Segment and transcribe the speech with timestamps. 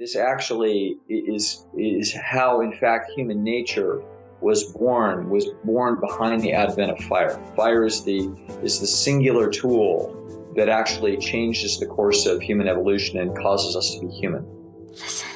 [0.00, 4.00] This actually is is how, in fact, human nature
[4.40, 5.28] was born.
[5.28, 7.38] Was born behind the advent of fire.
[7.54, 10.16] Fire is the is the singular tool
[10.56, 14.46] that actually changes the course of human evolution and causes us to be human.
[14.88, 15.28] Listen.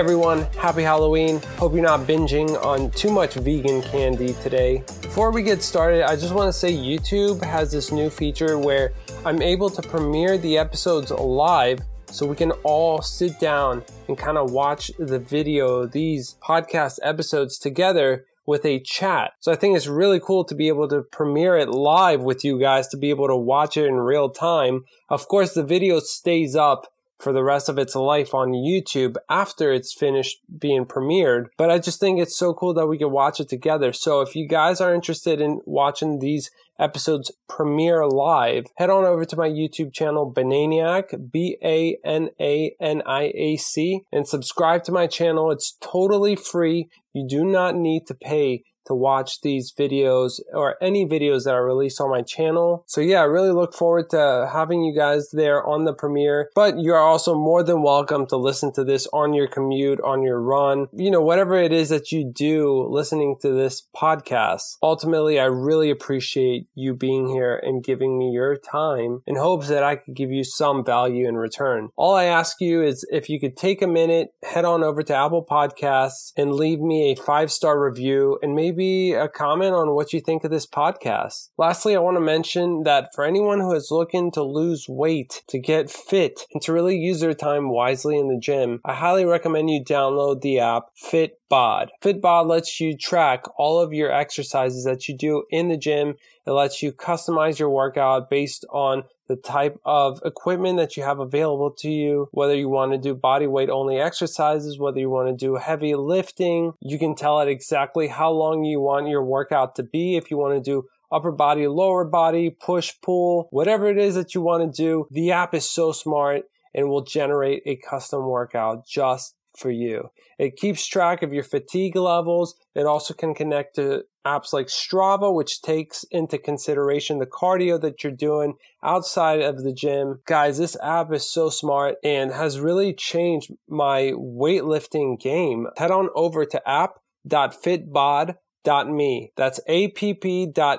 [0.00, 1.42] Everyone, happy Halloween.
[1.58, 4.82] Hope you're not binging on too much vegan candy today.
[5.02, 8.94] Before we get started, I just want to say YouTube has this new feature where
[9.26, 14.38] I'm able to premiere the episodes live so we can all sit down and kind
[14.38, 19.32] of watch the video, these podcast episodes together with a chat.
[19.40, 22.58] So I think it's really cool to be able to premiere it live with you
[22.58, 24.86] guys, to be able to watch it in real time.
[25.10, 29.72] Of course, the video stays up for the rest of its life on YouTube after
[29.72, 31.46] it's finished being premiered.
[31.58, 33.92] But I just think it's so cool that we can watch it together.
[33.92, 39.24] So if you guys are interested in watching these episodes premiere live, head on over
[39.26, 44.82] to my YouTube channel, Bananiac, B A N A N I A C, and subscribe
[44.84, 45.50] to my channel.
[45.50, 46.88] It's totally free.
[47.12, 51.64] You do not need to pay to watch these videos or any videos that are
[51.64, 52.84] released on my channel.
[52.86, 56.80] So yeah, I really look forward to having you guys there on the premiere, but
[56.80, 60.86] you're also more than welcome to listen to this on your commute, on your run,
[60.92, 64.76] you know, whatever it is that you do listening to this podcast.
[64.82, 69.82] Ultimately, I really appreciate you being here and giving me your time in hopes that
[69.82, 71.90] I could give you some value in return.
[71.96, 75.14] All I ask you is if you could take a minute, head on over to
[75.14, 79.94] Apple Podcasts and leave me a five star review and maybe maybe a comment on
[79.96, 81.48] what you think of this podcast.
[81.58, 85.58] Lastly, I want to mention that for anyone who is looking to lose weight, to
[85.58, 89.70] get fit, and to really use their time wisely in the gym, I highly recommend
[89.70, 91.88] you download the app FitBod.
[92.00, 96.14] FitBod lets you track all of your exercises that you do in the gym.
[96.46, 101.20] It lets you customize your workout based on the type of equipment that you have
[101.20, 105.28] available to you, whether you want to do body weight only exercises, whether you want
[105.28, 106.72] to do heavy lifting.
[106.80, 110.16] You can tell it exactly how long you want your workout to be.
[110.16, 114.34] If you want to do upper body, lower body, push, pull, whatever it is that
[114.34, 116.42] you want to do, the app is so smart
[116.74, 120.08] and will generate a custom workout just for you.
[120.38, 122.54] It keeps track of your fatigue levels.
[122.74, 128.02] It also can connect to apps like Strava, which takes into consideration the cardio that
[128.02, 130.20] you're doing outside of the gym.
[130.26, 135.66] Guys, this app is so smart and has really changed my weightlifting game.
[135.76, 139.32] Head on over to app.fitbod.me.
[139.36, 140.78] That's app.fitbod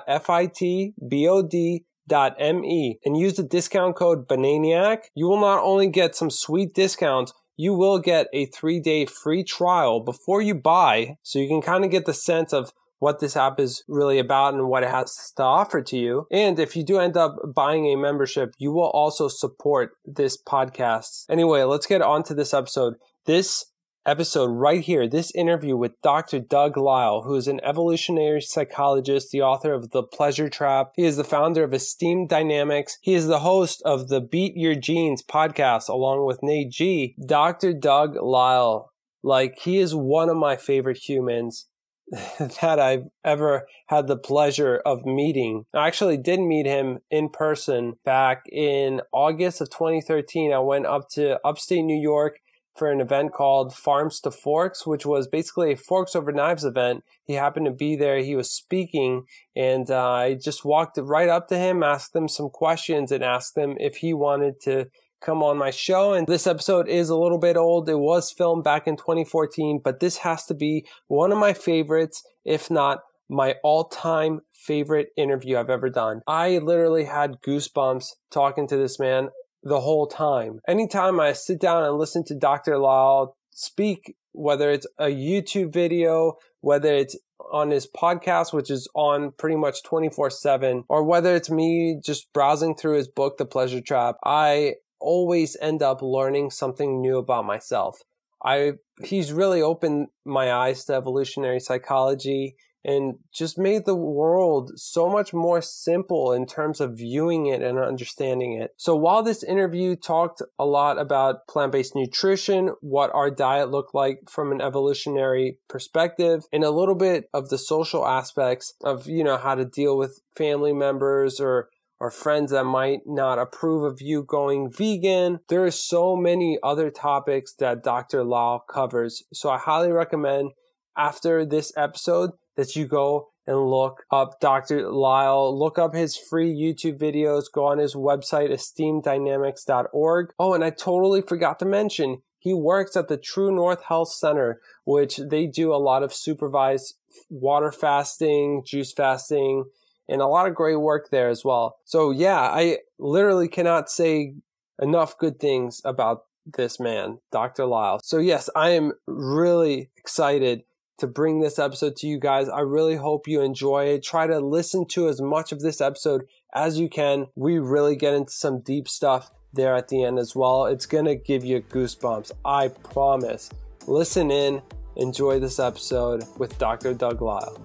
[2.08, 5.04] dot me and use the discount code Bananiac.
[5.14, 9.44] You will not only get some sweet discounts, you will get a three day free
[9.44, 11.16] trial before you buy.
[11.22, 14.54] So you can kind of get the sense of what this app is really about
[14.54, 16.26] and what it has to offer to you.
[16.32, 21.26] And if you do end up buying a membership, you will also support this podcast.
[21.30, 22.94] Anyway, let's get on to this episode.
[23.26, 23.66] This
[24.04, 26.40] episode right here, this interview with Dr.
[26.40, 30.92] Doug Lisle, who is an evolutionary psychologist, the author of The Pleasure Trap.
[30.96, 32.98] He is the founder of Esteem Dynamics.
[33.02, 37.14] He is the host of the Beat Your Genes podcast along with Nate G.
[37.24, 37.72] Dr.
[37.72, 38.90] Doug Lisle,
[39.22, 41.68] like he is one of my favorite humans.
[42.60, 45.64] that I've ever had the pleasure of meeting.
[45.72, 50.52] I actually did meet him in person back in August of 2013.
[50.52, 52.38] I went up to upstate New York
[52.74, 57.04] for an event called Farms to Forks, which was basically a Forks Over Knives event.
[57.24, 58.18] He happened to be there.
[58.18, 59.24] He was speaking,
[59.54, 63.56] and uh, I just walked right up to him, asked him some questions, and asked
[63.56, 64.86] him if he wanted to
[65.20, 66.12] come on my show.
[66.12, 67.88] And this episode is a little bit old.
[67.88, 72.22] It was filmed back in 2014, but this has to be one of my favorites,
[72.44, 76.20] if not my all time favorite interview I've ever done.
[76.26, 79.30] I literally had goosebumps talking to this man
[79.62, 80.60] the whole time.
[80.66, 82.78] Anytime I sit down and listen to Dr.
[82.78, 87.16] Lisle speak, whether it's a YouTube video, whether it's
[87.52, 92.32] on his podcast, which is on pretty much 24 7, or whether it's me just
[92.32, 97.44] browsing through his book, The Pleasure Trap, I always end up learning something new about
[97.44, 98.02] myself.
[98.44, 105.08] I he's really opened my eyes to evolutionary psychology and just made the world so
[105.08, 108.72] much more simple in terms of viewing it and understanding it.
[108.76, 114.18] So while this interview talked a lot about plant-based nutrition, what our diet looked like
[114.28, 119.36] from an evolutionary perspective, and a little bit of the social aspects of, you know,
[119.36, 121.68] how to deal with family members or
[122.02, 125.38] or friends that might not approve of you going vegan.
[125.48, 128.24] There are so many other topics that Dr.
[128.24, 129.22] Lisle covers.
[129.32, 130.50] So I highly recommend
[130.96, 134.90] after this episode that you go and look up Dr.
[134.90, 140.32] Lisle, look up his free YouTube videos, go on his website, esteemdynamics.org.
[140.38, 144.60] Oh, and I totally forgot to mention, he works at the True North Health Center,
[144.84, 146.94] which they do a lot of supervised
[147.30, 149.64] water fasting, juice fasting,
[150.08, 151.76] and a lot of great work there as well.
[151.84, 154.34] So yeah, I literally cannot say
[154.80, 157.66] enough good things about this man, Dr.
[157.66, 158.00] Lisle.
[158.02, 160.64] So yes, I am really excited
[161.02, 162.48] to bring this episode to you guys.
[162.48, 164.04] I really hope you enjoy it.
[164.04, 167.26] Try to listen to as much of this episode as you can.
[167.34, 170.66] We really get into some deep stuff there at the end as well.
[170.66, 172.30] It's going to give you goosebumps.
[172.44, 173.50] I promise.
[173.88, 174.62] Listen in.
[174.94, 176.94] Enjoy this episode with Dr.
[176.94, 177.60] Doug Lisle.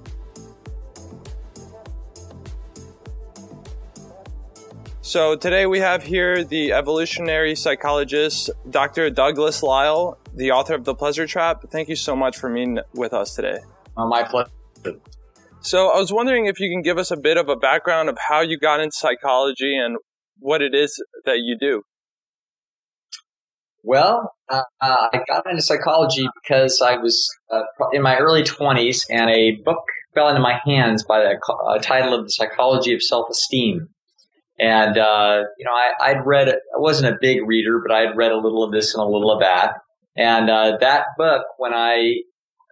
[5.02, 9.12] So today we have here the evolutionary psychologist, Dr.
[9.12, 11.64] Douglas Lisle, the author of The Pleasure Trap.
[11.70, 13.60] Thank you so much for being with us today.
[13.96, 14.52] Uh, my pleasure.
[15.62, 18.18] So I was wondering if you can give us a bit of a background of
[18.30, 19.98] how you got into psychology and
[20.40, 21.82] what it is that you do.
[23.84, 29.02] Well, uh, uh I got into psychology because I was uh, in my early 20s
[29.10, 33.02] and a book fell into my hands by the uh, title of The Psychology of
[33.02, 33.90] Self-Esteem
[34.60, 38.32] and, uh, you know, I, would read, I wasn't a big reader, but I'd read
[38.32, 39.76] a little of this and a little of that.
[40.18, 42.22] And, uh, that book, when I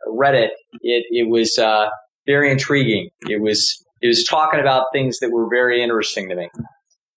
[0.07, 0.51] read it,
[0.81, 1.89] it, it was, uh,
[2.25, 3.09] very intriguing.
[3.29, 6.49] It was, it was talking about things that were very interesting to me.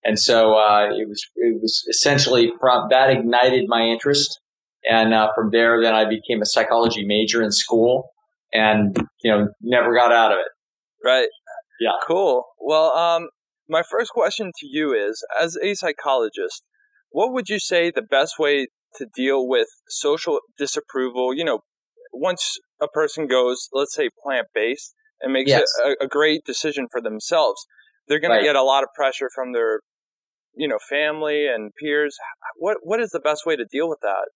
[0.04, 4.40] And so, uh, it was, it was essentially from that ignited my interest.
[4.88, 8.10] And, uh, from there, then I became a psychology major in school
[8.52, 10.46] and, you know, never got out of it.
[11.04, 11.28] Right.
[11.80, 11.92] Yeah.
[12.06, 12.44] Cool.
[12.58, 13.28] Well, um,
[13.68, 16.66] my first question to you is as a psychologist,
[17.10, 21.34] what would you say the best way to deal with social disapproval?
[21.34, 21.60] You know,
[22.12, 25.68] once a person goes, let's say plant based, and makes yes.
[25.84, 27.66] a, a, great decision for themselves,
[28.06, 28.38] they're going right.
[28.38, 29.80] to get a lot of pressure from their,
[30.54, 32.16] you know, family and peers.
[32.56, 34.28] What what is the best way to deal with that?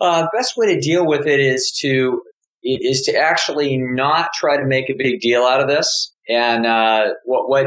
[0.00, 2.22] Uh, best way to deal with it is to
[2.62, 6.14] is to actually not try to make a big deal out of this.
[6.28, 7.66] And uh, what what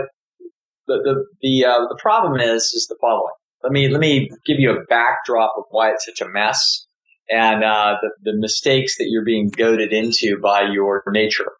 [0.88, 3.34] the the the, uh, the problem is is the following.
[3.64, 6.88] Let me let me give you a backdrop of why it's such a mess
[7.30, 11.52] and uh, the the mistakes that you're being goaded into by your nature.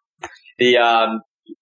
[0.58, 1.20] The um,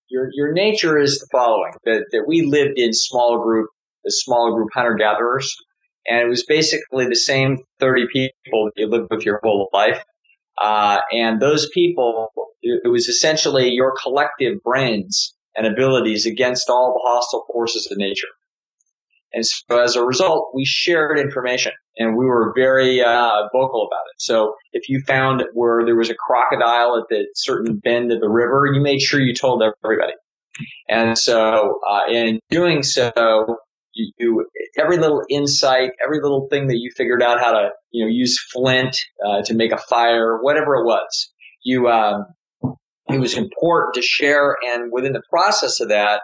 [0.09, 3.71] your your nature is the following: that that we lived in small group,
[4.06, 5.55] small group hunter gatherers,
[6.06, 10.03] and it was basically the same thirty people that you lived with your whole life.
[10.61, 12.29] Uh, and those people,
[12.62, 18.29] it was essentially your collective brains and abilities against all the hostile forces of nature.
[19.32, 24.05] And so as a result, we shared information and we were very uh, vocal about
[24.12, 24.19] it.
[24.19, 28.28] So if you found where there was a crocodile at the certain bend of the
[28.28, 30.12] river, you made sure you told everybody.
[30.88, 33.58] And so uh, in doing so,
[33.93, 34.46] you, you,
[34.78, 38.38] every little insight, every little thing that you figured out how to you know use
[38.52, 38.96] flint
[39.26, 41.32] uh, to make a fire, whatever it was,
[41.62, 42.26] you um,
[43.08, 44.56] it was important to share.
[44.67, 46.23] And within the process of that,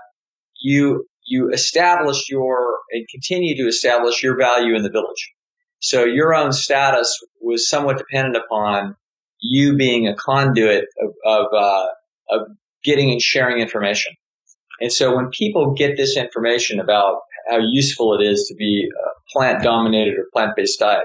[0.61, 5.33] you, you established your and continue to establish your value in the village.
[5.81, 8.97] So your own status was somewhat dependent upon
[9.41, 11.87] you being a conduit of, of, uh,
[12.31, 12.41] of
[12.85, 14.13] getting and sharing information.
[14.81, 17.19] And so when people get this information about
[17.49, 21.05] how useful it is to be a plant dominated or plant based diet,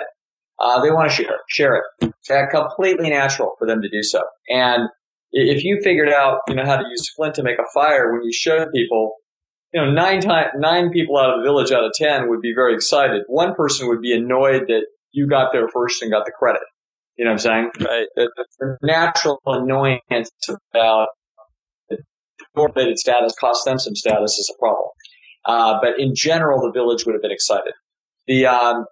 [0.60, 2.14] uh, they want to share, share it.
[2.30, 4.22] It's completely natural for them to do so.
[4.50, 4.90] And
[5.32, 8.24] if you figured out, you know, how to use flint to make a fire, when
[8.24, 9.14] you showed people,
[9.74, 12.54] you know, nine time, nine people out of the village out of ten would be
[12.54, 13.24] very excited.
[13.28, 16.62] One person would be annoyed that you got there first and got the credit.
[17.18, 17.88] You know what I'm saying?
[17.88, 18.08] Right.
[18.16, 20.30] The, the natural annoyance
[20.74, 21.08] about
[21.90, 21.98] the
[22.54, 24.90] forfeited status cost them some status is a problem.
[25.46, 27.74] Uh, but in general, the village would have been excited.
[28.28, 28.86] The um,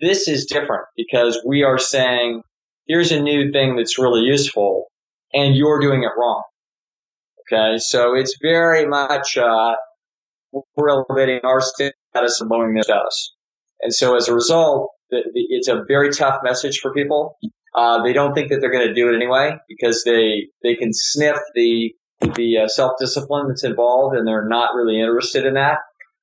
[0.00, 2.42] this is different because we are saying
[2.86, 4.86] here's a new thing that's really useful
[5.32, 6.42] and you're doing it wrong.
[7.52, 9.74] Okay, so it's very much uh,
[10.52, 13.34] we're elevating our status and lowering their status,
[13.82, 17.36] and so as a result, it's a very tough message for people.
[17.74, 20.90] Uh, they don't think that they're going to do it anyway because they they can
[20.92, 21.92] sniff the
[22.34, 25.78] the uh, self discipline that's involved, and they're not really interested in that.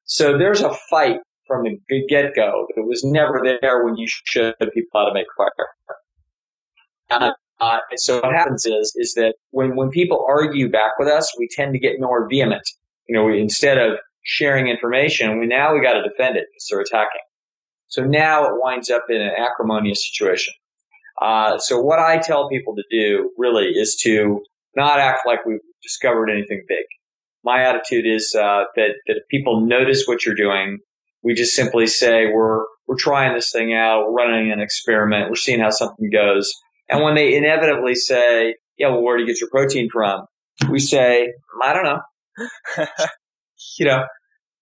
[0.05, 1.17] So there's a fight
[1.47, 5.27] from the get go that was never there when you showed people how to make
[5.37, 7.31] fire.
[7.61, 11.47] Uh, so what happens is, is that when, when people argue back with us, we
[11.49, 12.67] tend to get more vehement.
[13.07, 15.39] You know, we, instead of sharing information.
[15.39, 17.21] We now we got to defend it because they're attacking.
[17.87, 20.53] So now it winds up in an acrimonious situation.
[21.21, 24.41] Uh, so what I tell people to do really is to
[24.75, 26.83] not act like we've discovered anything big.
[27.43, 30.79] My attitude is uh, that that if people notice what you're doing,
[31.23, 35.35] we just simply say we're we're trying this thing out, we're running an experiment, we're
[35.35, 36.51] seeing how something goes.
[36.89, 40.25] And when they inevitably say, "Yeah, well, where do you get your protein from?"
[40.69, 42.01] we say, "I don't know."
[43.77, 44.03] you know,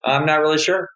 [0.04, 0.90] I'm not really sure.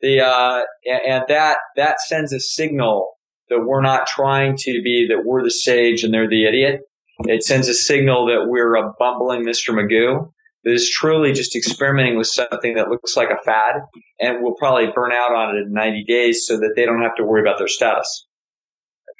[0.00, 0.62] The uh,
[1.06, 3.12] and that that sends a signal
[3.48, 6.80] that we're not trying to be that we're the sage and they're the idiot.
[7.20, 9.70] It sends a signal that we're a bumbling Mr.
[9.72, 10.30] Magoo
[10.64, 13.82] that is truly just experimenting with something that looks like a fad
[14.18, 17.14] and will probably burn out on it in 90 days so that they don't have
[17.16, 18.26] to worry about their status.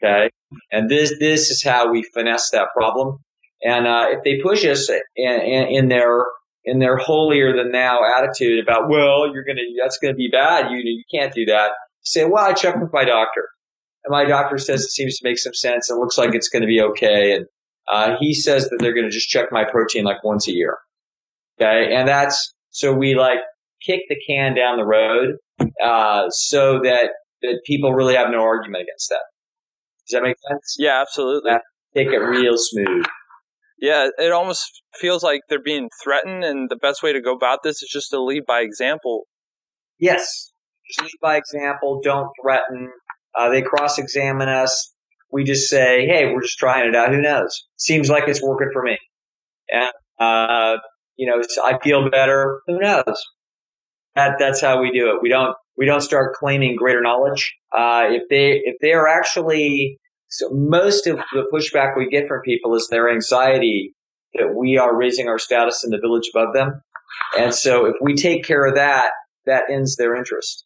[0.02, 0.30] Okay.
[0.72, 3.18] And this, this is how we finesse that problem.
[3.62, 6.24] And, uh, if they push us in, in, in their,
[6.64, 10.28] in their holier than thou attitude about, well, you're going to, that's going to be
[10.30, 10.70] bad.
[10.70, 11.72] You, you can't do that.
[12.02, 13.48] Say, well, I checked with my doctor
[14.04, 15.90] and my doctor says it seems to make some sense.
[15.90, 17.34] It looks like it's going to be okay.
[17.34, 17.46] And,
[17.90, 20.78] uh, he says that they're going to just check my protein like once a year.
[21.60, 21.94] Okay.
[21.94, 23.38] And that's, so we like
[23.84, 25.36] kick the can down the road,
[25.82, 27.10] uh, so that,
[27.42, 29.22] that people really have no argument against that.
[30.08, 30.76] Does that make sense?
[30.78, 31.52] Yeah, absolutely.
[31.94, 33.06] take it real smooth.
[33.84, 37.58] Yeah, it almost feels like they're being threatened, and the best way to go about
[37.62, 39.24] this is just to lead by example.
[39.98, 40.52] Yes,
[40.88, 42.00] just lead by example.
[42.02, 42.88] Don't threaten.
[43.38, 44.94] Uh, they cross examine us.
[45.30, 47.10] We just say, "Hey, we're just trying it out.
[47.10, 47.66] Who knows?
[47.76, 48.96] Seems like it's working for me."
[49.70, 50.78] And uh,
[51.16, 52.60] you know, I feel better.
[52.66, 53.22] Who knows?
[54.14, 55.16] That that's how we do it.
[55.20, 57.54] We don't we don't start claiming greater knowledge.
[57.70, 59.98] Uh, if they if they are actually
[60.38, 63.94] so most of the pushback we get from people is their anxiety
[64.34, 66.82] that we are raising our status in the village above them.
[67.38, 69.10] And so if we take care of that,
[69.46, 70.64] that ends their interest.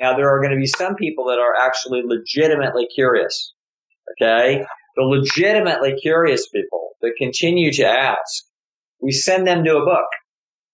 [0.00, 3.52] Now there are going to be some people that are actually legitimately curious.
[4.12, 4.64] Okay.
[4.96, 8.44] The legitimately curious people that continue to ask
[9.04, 10.06] we send them to a book.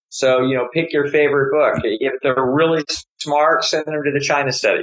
[0.09, 1.83] So, you know, pick your favorite book.
[1.85, 2.85] If they're really
[3.19, 4.83] smart, send them to the China study.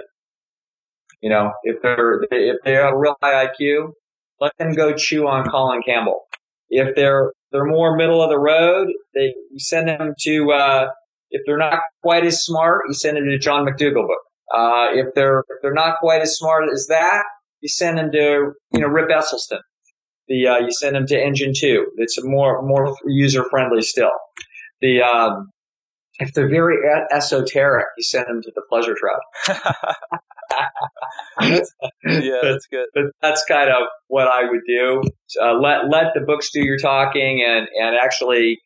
[1.21, 3.91] You know, if they're, if they have a real high IQ,
[4.39, 6.21] let them go chew on Colin Campbell.
[6.69, 10.87] If they're, they're more middle of the road, they, you send them to, uh,
[11.31, 14.21] if they're not quite as smart, you send them to John McDougall book.
[14.53, 17.23] Uh, if they're, if they're not quite as smart as that,
[17.61, 19.59] you send them to, you know, Rip Esselstyn
[20.27, 21.87] the uh, you send them to Engine Two.
[21.97, 24.11] It's more more user friendly still.
[24.81, 25.49] The um,
[26.19, 26.77] if they're very
[27.11, 29.59] esoteric, you send them to the Pleasure Trap.
[31.41, 32.87] yeah, that's good.
[32.93, 35.01] But that's kind of what I would do.
[35.41, 38.59] Uh, let let the books do your talking, and and actually,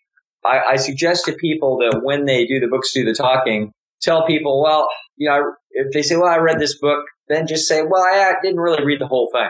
[0.45, 3.71] I, I suggest to people that when they do the books do the talking,
[4.01, 7.67] tell people, well, you know, if they say, well, I read this book, then just
[7.67, 9.49] say, well, I didn't really read the whole thing.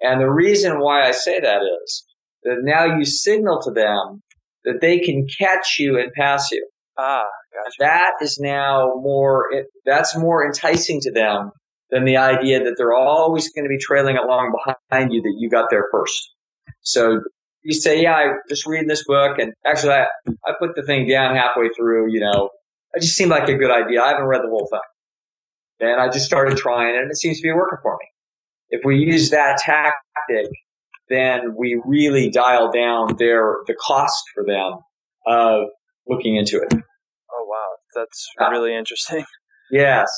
[0.00, 2.04] And the reason why I say that is
[2.42, 4.22] that now you signal to them
[4.64, 6.66] that they can catch you and pass you.
[6.98, 7.24] Ah,
[7.54, 7.76] gotcha.
[7.78, 9.48] That is now more,
[9.84, 11.52] that's more enticing to them
[11.90, 14.52] than the idea that they're always going to be trailing along
[14.90, 16.34] behind you that you got there first.
[16.82, 17.20] So
[17.62, 20.06] you say, yeah, I just reading this book and actually I,
[20.46, 22.50] I put the thing down halfway through, you know,
[22.94, 24.02] it just seemed like a good idea.
[24.02, 24.80] I haven't read the whole thing.
[25.80, 28.06] And I just started trying and it seems to be working for me
[28.74, 30.50] if we use that tactic,
[31.08, 34.80] then we really dial down their the cost for them
[35.26, 35.68] of
[36.08, 36.74] looking into it.
[37.34, 39.24] Oh wow, that's uh, really interesting.
[39.70, 40.10] Yes.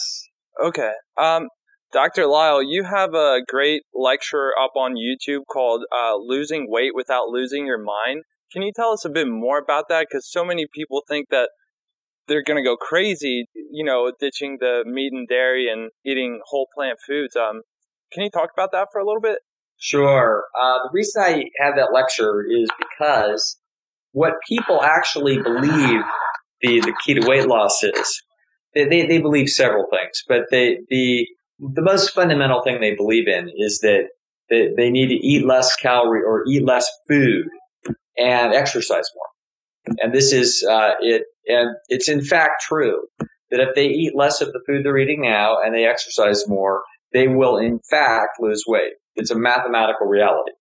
[0.63, 0.91] Okay.
[1.17, 1.47] Um,
[1.93, 2.27] Dr.
[2.27, 7.65] Lisle, you have a great lecture up on YouTube called uh, "Losing Weight Without Losing
[7.65, 10.09] Your Mind." Can you tell us a bit more about that?
[10.11, 11.51] Because so many people think that
[12.27, 16.67] they're going to go crazy, you know, ditching the meat and dairy and eating whole
[16.75, 17.37] plant foods.
[17.37, 17.63] Um,
[18.13, 19.39] can you talk about that for a little bit?
[19.79, 20.45] Sure.
[20.61, 23.59] Uh, the reason I have that lecture is because
[24.13, 26.01] what people actually believe
[26.61, 28.23] the, the key to weight loss is,
[28.75, 31.27] they, they, they believe several things, but they, the,
[31.59, 34.09] the most fundamental thing they believe in is that
[34.51, 37.47] they, they need to eat less calorie or eat less food
[38.17, 39.97] and exercise more.
[40.03, 43.01] And this is, uh, it, and it's in fact true
[43.51, 46.83] that if they eat less of the food they're eating now and they exercise more,
[47.13, 48.93] they will in fact lose weight.
[49.15, 50.53] It's a mathematical reality.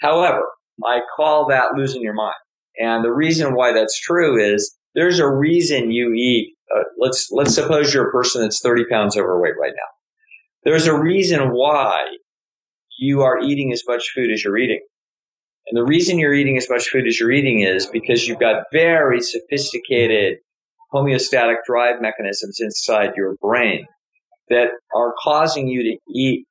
[0.00, 0.42] However,
[0.84, 2.34] I call that losing your mind.
[2.78, 6.54] And the reason why that's true is there's a reason you eat.
[6.74, 9.90] Uh, let's let's suppose you're a person that's 30 pounds overweight right now.
[10.64, 11.98] There's a reason why
[12.98, 14.80] you are eating as much food as you're eating.
[15.68, 18.64] And the reason you're eating as much food as you're eating is because you've got
[18.72, 20.38] very sophisticated
[20.92, 23.86] homeostatic drive mechanisms inside your brain
[24.48, 26.46] that are causing you to eat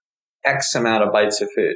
[0.46, 1.76] X amount of bites of food.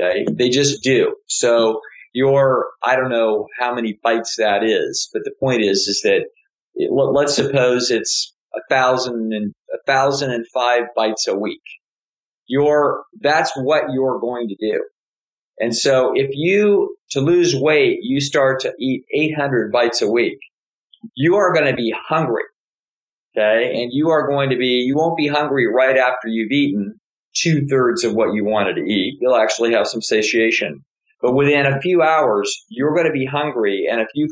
[0.00, 0.24] Okay.
[0.32, 1.14] They just do.
[1.28, 1.80] So
[2.12, 6.26] your, I don't know how many bites that is, but the point is, is that
[6.74, 11.62] it, let's suppose it's a thousand and a thousand and five bites a week.
[12.46, 14.84] Your, that's what you're going to do.
[15.58, 20.38] And so if you, to lose weight, you start to eat 800 bites a week,
[21.14, 22.44] you are going to be hungry.
[23.36, 23.82] Okay.
[23.82, 27.00] And you are going to be, you won't be hungry right after you've eaten
[27.34, 29.18] two thirds of what you wanted to eat.
[29.20, 30.84] You'll actually have some satiation.
[31.22, 33.86] But within a few hours, you're going to be hungry.
[33.90, 34.28] And if you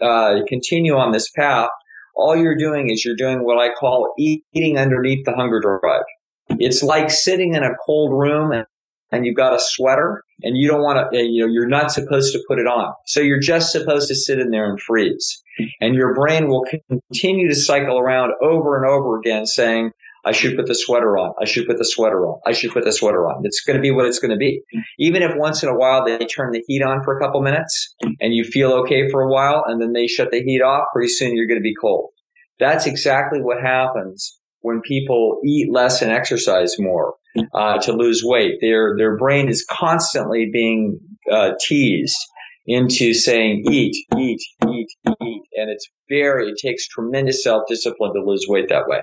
[0.00, 1.68] uh, continue on this path,
[2.14, 6.04] all you're doing is you're doing what I call eating underneath the hunger drive.
[6.50, 8.66] It's like sitting in a cold room and,
[9.12, 12.32] and you've got a sweater and you don't want to, you know, you're not supposed
[12.32, 12.92] to put it on.
[13.06, 15.42] So you're just supposed to sit in there and freeze.
[15.80, 19.90] And your brain will continue to cycle around over and over again saying,
[20.24, 21.32] I should put the sweater on.
[21.40, 22.40] I should put the sweater on.
[22.46, 23.42] I should put the sweater on.
[23.44, 24.62] It's going to be what it's going to be.
[24.98, 27.94] Even if once in a while they turn the heat on for a couple minutes
[28.20, 31.08] and you feel okay for a while and then they shut the heat off, pretty
[31.08, 32.10] soon you're going to be cold.
[32.58, 37.14] That's exactly what happens when people eat less and exercise more
[37.54, 38.58] uh, to lose weight.
[38.60, 40.98] Their their brain is constantly being
[41.30, 42.18] uh, teased
[42.66, 48.22] into saying eat, eat, eat, eat, and it's very it takes tremendous self discipline to
[48.22, 49.00] lose weight that way.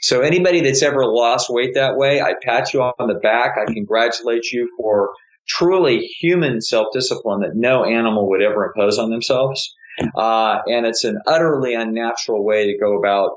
[0.00, 3.52] So anybody that's ever lost weight that way, I pat you on the back.
[3.60, 5.10] I congratulate you for
[5.48, 9.74] truly human self discipline that no animal would ever impose on themselves.
[10.16, 13.32] Uh, and it's an utterly unnatural way to go about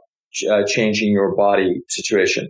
[0.50, 2.50] uh, changing your body situation.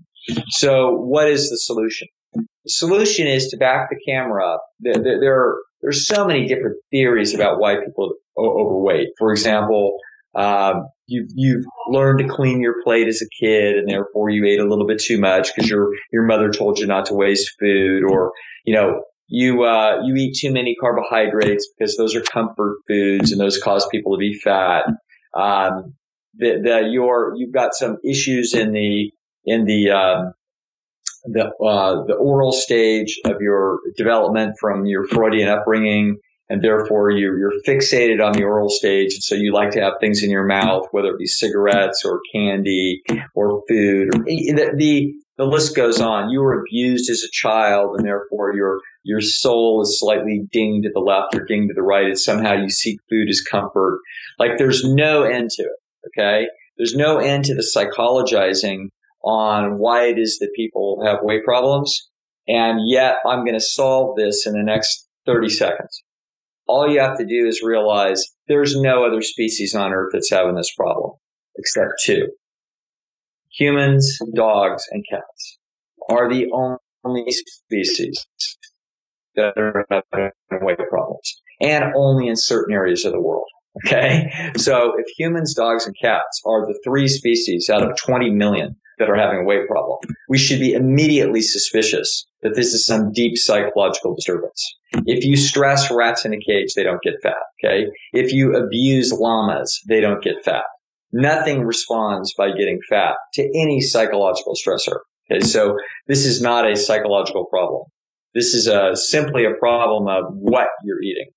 [0.49, 2.07] So what is the solution?
[2.33, 4.63] The solution is to back the camera up.
[4.79, 9.09] There, there, there are there's so many different theories about why people are overweight.
[9.19, 9.97] For example,
[10.35, 14.59] um, you've you've learned to clean your plate as a kid, and therefore you ate
[14.59, 18.03] a little bit too much because your your mother told you not to waste food,
[18.03, 18.31] or
[18.65, 23.39] you know you uh, you eat too many carbohydrates because those are comfort foods and
[23.39, 24.85] those cause people to be fat.
[25.35, 25.93] Um,
[26.37, 29.11] the, the your you've got some issues in the
[29.45, 30.33] in the um,
[31.23, 36.17] the uh, the oral stage of your development from your Freudian upbringing
[36.49, 39.13] and therefore you're, you're fixated on the oral stage.
[39.13, 42.21] And so you like to have things in your mouth, whether it be cigarettes or
[42.33, 43.01] candy
[43.33, 44.09] or food.
[44.15, 46.29] Or, eh, the, the, the list goes on.
[46.29, 50.91] You were abused as a child, and therefore your your soul is slightly dinged to
[50.93, 52.05] the left or dinged to the right.
[52.05, 53.99] And somehow you seek food as comfort.
[54.39, 56.07] Like there's no end to it.
[56.07, 58.87] Okay, there's no end to the psychologizing
[59.23, 62.09] on why it is that people have weight problems.
[62.47, 66.03] And yet I'm going to solve this in the next 30 seconds.
[66.67, 70.55] All you have to do is realize there's no other species on earth that's having
[70.55, 71.11] this problem
[71.57, 72.27] except two.
[73.57, 75.57] Humans, dogs, and cats
[76.09, 76.47] are the
[77.05, 78.25] only species
[79.35, 80.31] that are having
[80.65, 83.47] weight problems and only in certain areas of the world.
[83.85, 84.31] Okay.
[84.57, 89.09] So if humans, dogs, and cats are the three species out of 20 million that
[89.09, 93.37] are having a weight problem, we should be immediately suspicious that this is some deep
[93.37, 94.63] psychological disturbance.
[95.05, 97.33] If you stress rats in a cage, they don't get fat.
[97.63, 97.85] Okay.
[98.13, 100.63] If you abuse llamas, they don't get fat.
[101.11, 104.99] Nothing responds by getting fat to any psychological stressor.
[105.31, 105.45] Okay.
[105.45, 105.75] So
[106.07, 107.83] this is not a psychological problem.
[108.33, 111.29] This is a, simply a problem of what you're eating.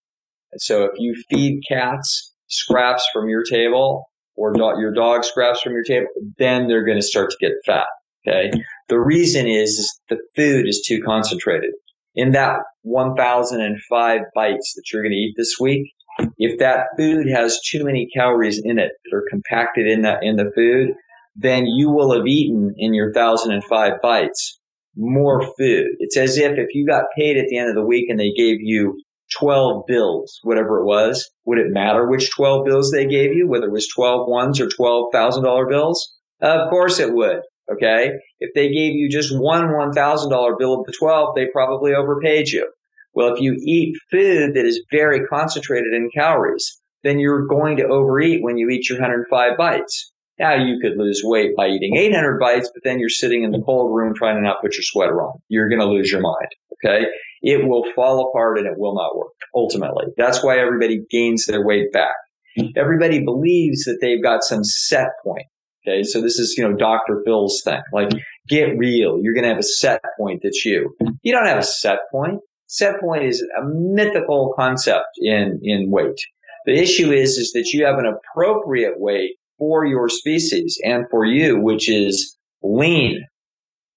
[0.52, 4.06] And so if you feed cats scraps from your table
[4.38, 6.06] or your dog scraps from your table,
[6.38, 7.86] then they're going to start to get fat.
[8.26, 8.50] Okay.
[8.88, 11.70] The reason is, is the food is too concentrated
[12.18, 15.92] in that 1005 bites that you're going to eat this week,
[16.36, 20.34] if that food has too many calories in it that are compacted in that in
[20.34, 20.94] the food,
[21.36, 24.58] then you will have eaten in your 1005 bites
[24.96, 25.86] more food.
[26.00, 28.32] It's as if if you got paid at the end of the week and they
[28.32, 29.00] gave you
[29.38, 33.66] 12 bills, whatever it was, would it matter which 12 bills they gave you, whether
[33.66, 36.14] it was 12 ones or $12,000 bills?
[36.40, 37.40] Of course it would.
[37.70, 38.12] Okay.
[38.40, 42.70] If they gave you just one $1,000 bill of the 12, they probably overpaid you.
[43.14, 47.86] Well, if you eat food that is very concentrated in calories, then you're going to
[47.86, 50.12] overeat when you eat your 105 bites.
[50.38, 53.60] Now you could lose weight by eating 800 bites, but then you're sitting in the
[53.60, 55.38] cold room trying to not put your sweater on.
[55.48, 56.48] You're going to lose your mind.
[56.84, 57.06] Okay.
[57.42, 60.06] It will fall apart and it will not work ultimately.
[60.16, 62.14] That's why everybody gains their weight back.
[62.76, 65.46] Everybody believes that they've got some set point.
[65.86, 66.02] Okay.
[66.02, 67.22] So this is, you know, Dr.
[67.24, 67.80] Phil's thing.
[67.92, 68.10] Like,
[68.48, 69.18] get real.
[69.22, 70.94] You're going to have a set point that's you.
[71.22, 72.40] You don't have a set point.
[72.66, 76.20] Set point is a mythical concept in, in weight.
[76.66, 81.24] The issue is, is that you have an appropriate weight for your species and for
[81.24, 83.24] you, which is lean.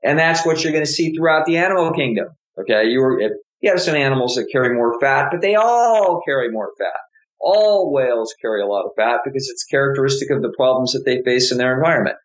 [0.03, 2.27] And that's what you're going to see throughout the animal kingdom.
[2.59, 2.89] Okay.
[2.89, 3.29] You,
[3.61, 6.99] you have some animals that carry more fat, but they all carry more fat.
[7.39, 11.21] All whales carry a lot of fat because it's characteristic of the problems that they
[11.23, 12.17] face in their environment.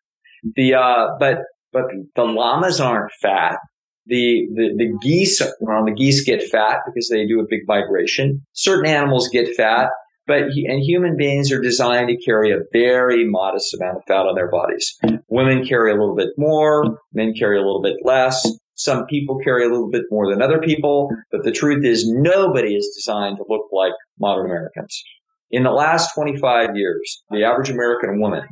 [0.56, 1.38] The, uh, but,
[1.72, 1.84] but
[2.14, 3.58] the llamas aren't fat.
[4.06, 8.42] The, the, the geese, well, the geese get fat because they do a big migration.
[8.52, 9.88] Certain animals get fat,
[10.26, 14.34] but, and human beings are designed to carry a very modest amount of fat on
[14.34, 14.96] their bodies.
[15.28, 18.46] Women carry a little bit more, men carry a little bit less.
[18.76, 22.74] Some people carry a little bit more than other people, but the truth is nobody
[22.74, 25.02] is designed to look like modern Americans.
[25.50, 28.46] In the last 25 years, the average American woman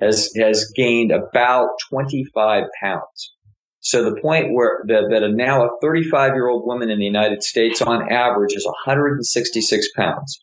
[0.00, 3.34] has, has gained about 25 pounds.
[3.80, 7.04] So the point where that, that a, now a 35 year old woman in the
[7.04, 10.40] United States on average is 166 pounds.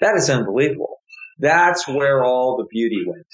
[0.00, 0.98] That is unbelievable.
[1.38, 3.26] That's where all the beauty went.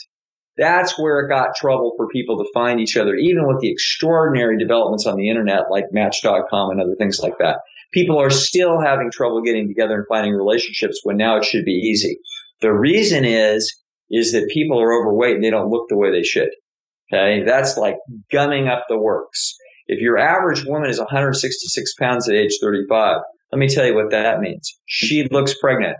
[0.61, 4.59] That's where it got trouble for people to find each other, even with the extraordinary
[4.59, 7.61] developments on the internet like Match.com and other things like that.
[7.95, 11.73] People are still having trouble getting together and finding relationships when now it should be
[11.73, 12.19] easy.
[12.61, 13.75] The reason is,
[14.11, 16.51] is that people are overweight and they don't look the way they should.
[17.11, 17.43] Okay.
[17.43, 17.97] That's like
[18.31, 19.57] gumming up the works.
[19.87, 23.17] If your average woman is 166 pounds at age 35,
[23.51, 24.79] let me tell you what that means.
[24.85, 25.97] She looks pregnant.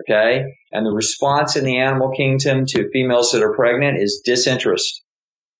[0.00, 0.44] Okay.
[0.72, 5.02] And the response in the animal kingdom to females that are pregnant is disinterest.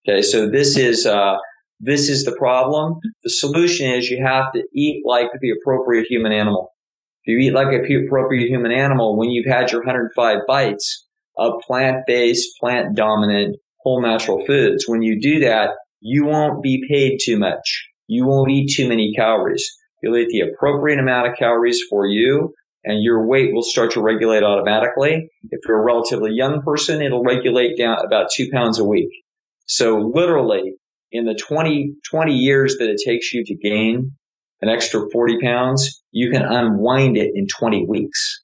[0.09, 0.23] Okay.
[0.23, 1.37] So this is, uh,
[1.81, 2.95] this is the problem.
[3.25, 6.71] The solution is you have to eat like the appropriate human animal.
[7.25, 11.55] If you eat like a appropriate human animal, when you've had your 105 bites of
[11.67, 17.89] plant-based, plant-dominant, whole natural foods, when you do that, you won't be paid too much.
[18.09, 19.69] You won't eat too many calories.
[20.03, 22.53] You'll eat the appropriate amount of calories for you
[22.85, 25.31] and your weight will start to regulate automatically.
[25.51, 29.11] If you're a relatively young person, it'll regulate down about two pounds a week.
[29.67, 30.75] So literally
[31.13, 34.13] in the 20, 20 years that it takes you to gain
[34.61, 38.43] an extra 40 pounds, you can unwind it in 20 weeks.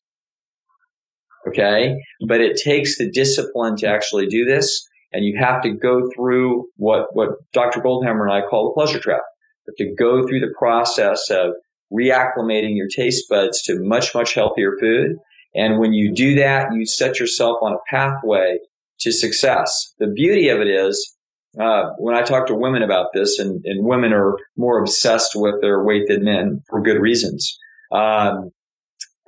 [1.46, 1.96] Okay.
[2.27, 4.87] But it takes the discipline to actually do this.
[5.12, 7.81] And you have to go through what, what Dr.
[7.81, 9.22] Goldhamer and I call the pleasure trap.
[9.66, 11.53] You have to go through the process of
[11.92, 15.16] reacclimating your taste buds to much, much healthier food.
[15.55, 18.59] And when you do that, you set yourself on a pathway
[19.01, 19.94] to success.
[19.98, 21.16] The beauty of it is,
[21.59, 25.61] uh, when I talk to women about this, and, and, women are more obsessed with
[25.62, 27.59] their weight than men for good reasons.
[27.90, 28.51] Um,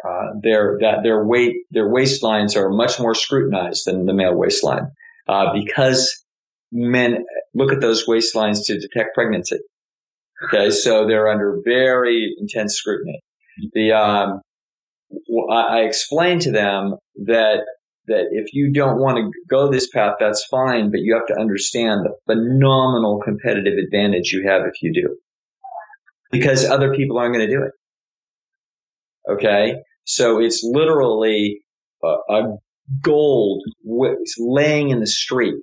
[0.06, 4.88] uh, their that their weight their waistlines are much more scrutinized than the male waistline
[5.28, 6.24] uh, because
[6.72, 9.58] men look at those waistlines to detect pregnancy.
[10.44, 13.20] Okay, so they're under very intense scrutiny.
[13.74, 14.40] The um,
[15.50, 17.60] I explained to them that
[18.06, 21.40] that if you don't want to go this path, that's fine, but you have to
[21.40, 25.16] understand the phenomenal competitive advantage you have if you do,
[26.30, 27.72] because other people aren't going to do it.
[29.30, 29.74] Okay,
[30.04, 31.60] so it's literally
[32.02, 32.56] a, a
[33.02, 33.62] gold
[34.38, 35.60] laying in the street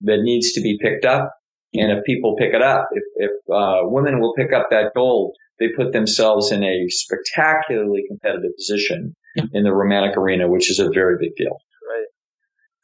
[0.00, 1.32] that needs to be picked up
[1.78, 5.34] and if people pick it up, if, if uh, women will pick up that gold,
[5.58, 9.14] they put themselves in a spectacularly competitive position
[9.52, 11.56] in the romantic arena, which is a very big deal.
[11.88, 12.06] Right.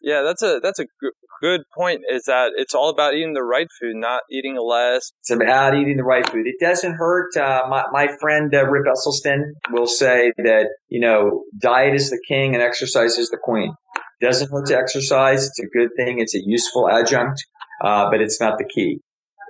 [0.00, 0.86] Yeah, that's a that's a
[1.42, 2.02] good point.
[2.10, 5.12] Is that it's all about eating the right food, not eating less.
[5.20, 6.46] It's about eating the right food.
[6.46, 7.36] It doesn't hurt.
[7.36, 12.20] Uh, my my friend uh, Rick Esselstyn will say that you know diet is the
[12.26, 13.74] king and exercise is the queen.
[14.20, 15.46] Doesn't hurt to exercise.
[15.46, 16.20] It's a good thing.
[16.20, 17.44] It's a useful adjunct
[17.82, 19.00] uh, but it's not the key.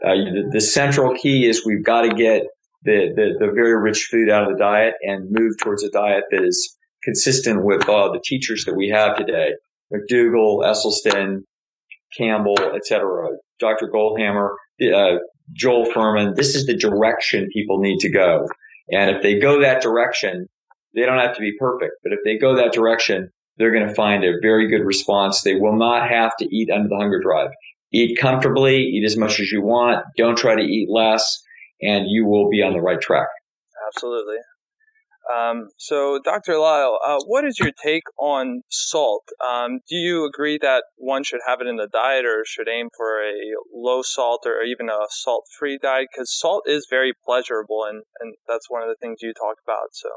[0.05, 2.43] Uh, the, the, central key is we've got to get
[2.83, 6.25] the, the, the, very rich food out of the diet and move towards a diet
[6.33, 9.51] that is consistent with uh, the teachers that we have today.
[9.93, 11.43] McDougall, Esselstyn,
[12.19, 13.29] Campbell, etc.
[13.61, 13.89] Dr.
[13.95, 14.51] Goldhamer,
[14.93, 15.19] uh,
[15.53, 16.35] Joel Fuhrman.
[16.35, 18.49] This is the direction people need to go.
[18.91, 20.47] And if they go that direction,
[20.95, 23.95] they don't have to be perfect, but if they go that direction, they're going to
[23.95, 25.43] find a very good response.
[25.43, 27.51] They will not have to eat under the hunger drive
[27.93, 30.05] eat comfortably, eat as much as you want.
[30.17, 31.43] Don't try to eat less,
[31.81, 33.29] and you will be on the right track.
[33.89, 34.37] Absolutely.
[35.33, 36.59] Um, so, Dr.
[36.59, 39.23] Lisle, uh, what is your take on salt?
[39.47, 42.89] Um, do you agree that one should have it in the diet or should aim
[42.97, 43.35] for a
[43.73, 46.09] low salt or even a salt free diet?
[46.13, 49.91] Because salt is very pleasurable, and, and that's one of the things you talk about.
[49.93, 50.09] So,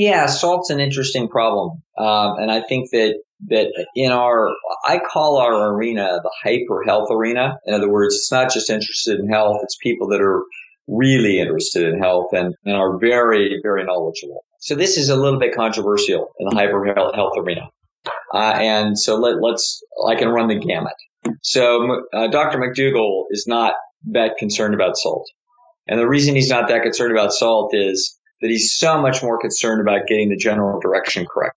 [0.00, 1.82] yeah, salt's an interesting problem.
[1.98, 3.16] Um, and I think that
[3.48, 4.50] that in our,
[4.86, 7.58] I call our arena the hyper health arena.
[7.66, 10.42] In other words, it's not just interested in health, it's people that are
[10.88, 14.42] really interested in health and, and are very, very knowledgeable.
[14.60, 16.82] So this is a little bit controversial in the hyper
[17.14, 17.68] health arena.
[18.32, 20.94] Uh, and so let, let's, I can run the gamut.
[21.42, 22.58] So uh, Dr.
[22.58, 23.74] McDougall is not
[24.12, 25.26] that concerned about salt.
[25.86, 29.38] And the reason he's not that concerned about salt is that he's so much more
[29.38, 31.56] concerned about getting the general direction correct.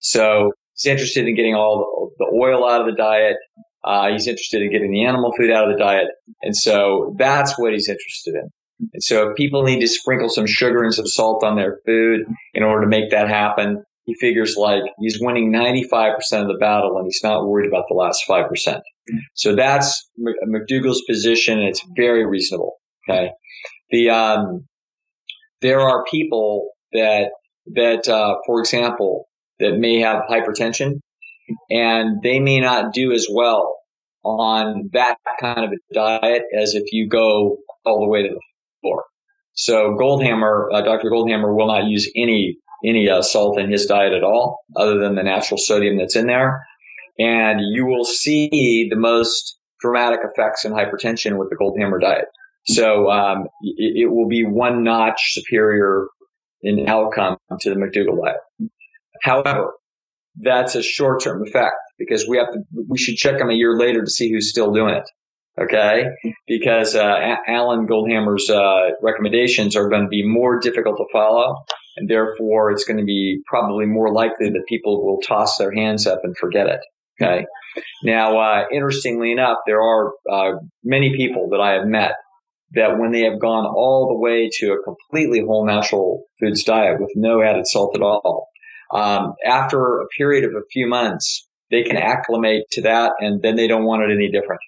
[0.00, 3.36] So he's interested in getting all the oil out of the diet.
[3.84, 6.08] Uh, he's interested in getting the animal food out of the diet.
[6.42, 8.50] And so that's what he's interested in.
[8.92, 12.26] And so if people need to sprinkle some sugar and some salt on their food
[12.54, 16.96] in order to make that happen, he figures like he's winning 95% of the battle
[16.96, 18.80] and he's not worried about the last 5%.
[19.34, 20.08] So that's
[20.48, 22.76] McDougall's position and it's very reasonable.
[23.08, 23.30] Okay.
[23.90, 24.66] The, um,
[25.60, 27.30] there are people that,
[27.74, 31.00] that, uh, for example, that may have hypertension
[31.70, 33.74] and they may not do as well
[34.24, 38.40] on that kind of a diet as if you go all the way to the
[38.82, 39.04] floor.
[39.54, 41.10] So Goldhamer, uh, Dr.
[41.10, 45.16] Goldhamer will not use any any uh, salt in his diet at all, other than
[45.16, 46.64] the natural sodium that's in there.
[47.18, 52.26] And you will see the most dramatic effects in hypertension with the Goldhamer diet.
[52.66, 56.06] So um, it, it, will be one notch superior
[56.62, 58.70] in outcome to the McDougall diet.
[59.22, 59.72] However,
[60.36, 63.76] that's a short term effect because we have to, we should check them a year
[63.76, 65.04] later to see who's still doing it.
[65.60, 66.04] Okay.
[66.46, 71.64] Because, uh, Alan Goldhamer's, uh, recommendations are going to be more difficult to follow
[71.98, 76.06] and therefore it's going to be probably more likely that people will toss their hands
[76.06, 76.80] up and forget it.
[77.20, 77.44] Okay.
[78.04, 80.52] Now, uh, interestingly enough, there are uh,
[80.84, 82.12] many people that I have met
[82.72, 87.00] that when they have gone all the way to a completely whole natural foods diet
[87.00, 88.48] with no added salt at all,
[88.92, 93.56] um, after a period of a few months, they can acclimate to that and then
[93.56, 94.60] they don't want it any different.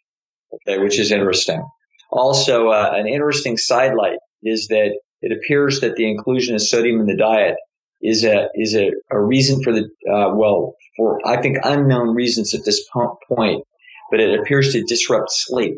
[0.52, 1.64] Okay, which is interesting.
[2.10, 7.06] Also, uh, an interesting sidelight is that it appears that the inclusion of sodium in
[7.06, 7.56] the diet
[8.02, 12.54] is a is a, a reason for the uh, well for I think unknown reasons
[12.54, 13.64] at this point,
[14.10, 15.74] but it appears to disrupt sleep,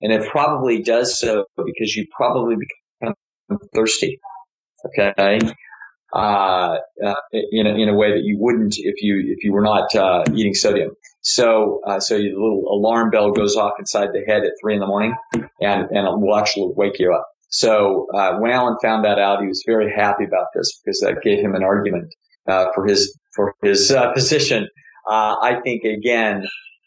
[0.00, 2.56] and it probably does so because you probably
[3.00, 3.14] become
[3.74, 4.18] thirsty.
[4.86, 5.40] Okay,
[6.14, 9.62] uh, uh, in a, in a way that you wouldn't if you if you were
[9.62, 10.90] not uh, eating sodium.
[11.20, 14.80] So uh, so the little alarm bell goes off inside the head at three in
[14.80, 17.26] the morning, and and it will actually wake you up.
[17.50, 21.22] So uh, when Alan found that out, he was very happy about this because that
[21.22, 22.14] gave him an argument
[22.46, 24.68] uh, for his for his position.
[25.08, 26.46] Uh, I think again,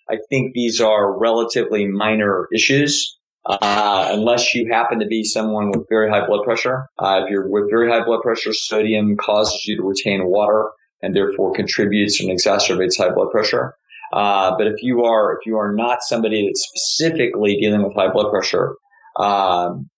[0.09, 3.17] I think these are relatively minor issues.
[3.45, 7.49] Uh, unless you happen to be someone with very high blood pressure, uh, if you're
[7.49, 10.69] with very high blood pressure, sodium causes you to retain water
[11.01, 13.73] and therefore contributes and exacerbates high blood pressure.
[14.13, 18.29] but if you are if you are not somebody that's specifically dealing with high blood
[18.29, 18.75] pressure,
[19.19, 19.89] um,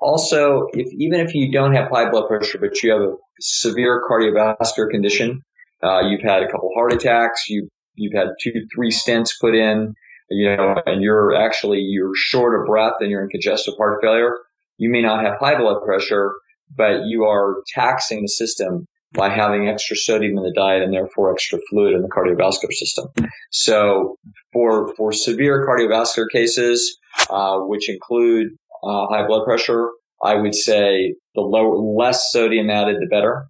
[0.00, 4.02] also, if even if you don't have high blood pressure, but you have a severe
[4.10, 5.42] cardiovascular condition,
[5.82, 7.68] uh, you've had a couple heart attacks, you've
[8.00, 9.94] you've had two, three stents put in,
[10.30, 14.32] you know, and you're actually you're short of breath and you're in congestive heart failure.
[14.78, 16.32] You may not have high blood pressure,
[16.74, 21.32] but you are taxing the system by having extra sodium in the diet and therefore
[21.32, 23.06] extra fluid in the cardiovascular system.
[23.50, 24.16] So
[24.52, 26.96] for for severe cardiovascular cases,
[27.28, 28.48] uh, which include
[28.84, 29.90] uh, high blood pressure,
[30.22, 33.48] I would say the lower, less sodium added, the better.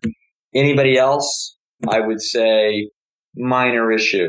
[0.55, 1.57] Anybody else,
[1.89, 2.91] I would say
[3.37, 4.29] minor issue.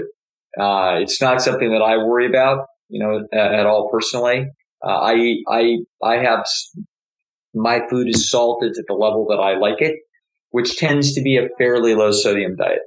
[0.59, 4.47] Uh, it's not something that I worry about, you know, at, at all personally.
[4.85, 6.45] Uh, I, I, I have
[7.53, 9.95] my food is salted to the level that I like it,
[10.49, 12.79] which tends to be a fairly low sodium diet.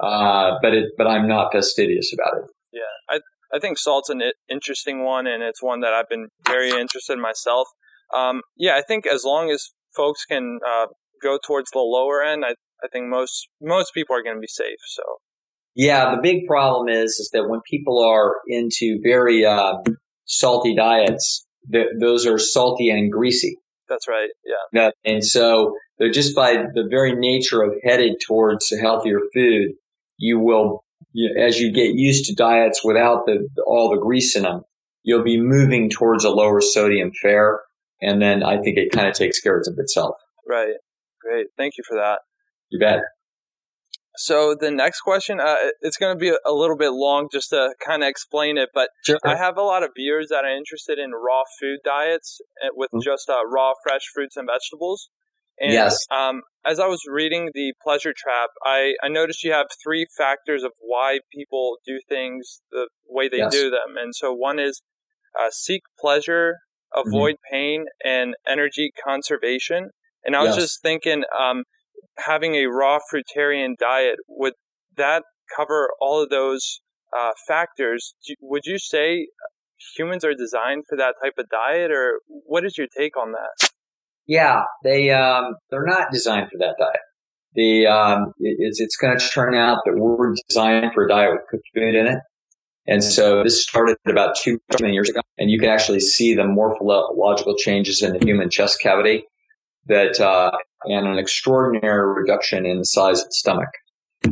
[0.00, 2.50] Uh, but it, but I'm not fastidious about it.
[2.72, 2.80] Yeah.
[3.08, 3.20] I,
[3.56, 7.20] I think salt's an interesting one, and it's one that I've been very interested in
[7.20, 7.68] myself.
[8.14, 10.86] Um, yeah, I think as long as folks can uh,
[11.22, 12.50] go towards the lower end, I,
[12.82, 14.78] I think most most people are going to be safe.
[14.86, 15.02] So.
[15.78, 19.74] Yeah, the big problem is is that when people are into very uh,
[20.24, 23.56] salty diets, th- those are salty and greasy.
[23.88, 24.28] That's right.
[24.44, 24.90] Yeah.
[25.04, 29.70] And so they're just by the very nature of headed towards healthier food,
[30.18, 34.42] you will you as you get used to diets without the all the grease in
[34.42, 34.62] them,
[35.04, 37.60] you'll be moving towards a lower sodium fare,
[38.02, 40.16] and then I think it kind of takes care of itself.
[40.46, 40.74] Right.
[41.22, 41.46] Great.
[41.56, 42.18] Thank you for that.
[42.70, 42.98] You bet.
[44.18, 47.74] So the next question, uh, it's going to be a little bit long just to
[47.86, 49.18] kind of explain it, but sure.
[49.24, 52.90] I have a lot of viewers that are interested in raw food diets eh, with
[52.90, 53.08] mm-hmm.
[53.08, 55.08] just uh, raw fresh fruits and vegetables.
[55.60, 55.96] And, yes.
[56.10, 60.64] Um, as I was reading the pleasure trap, I, I noticed you have three factors
[60.64, 63.52] of why people do things the way they yes.
[63.52, 63.96] do them.
[63.96, 64.82] And so one is
[65.40, 66.56] uh, seek pleasure,
[66.92, 67.54] avoid mm-hmm.
[67.54, 69.90] pain, and energy conservation.
[70.24, 70.64] And I was yes.
[70.64, 71.62] just thinking, um,
[72.18, 74.54] having a raw fruitarian diet, would
[74.96, 75.22] that
[75.56, 76.80] cover all of those
[77.16, 79.28] uh, factors, would you say
[79.96, 83.70] humans are designed for that type of diet, or what is your take on that?
[84.26, 87.00] Yeah, they um, they're not designed for that diet.
[87.54, 91.40] The um, it's it's going to turn out that we're designed for a diet with
[91.50, 92.18] cooked food in it,
[92.86, 96.44] and so this started about two million years ago, and you can actually see the
[96.44, 99.24] morphological changes in the human chest cavity
[99.86, 100.50] that uh,
[100.84, 103.70] and an extraordinary reduction in the size of the stomach.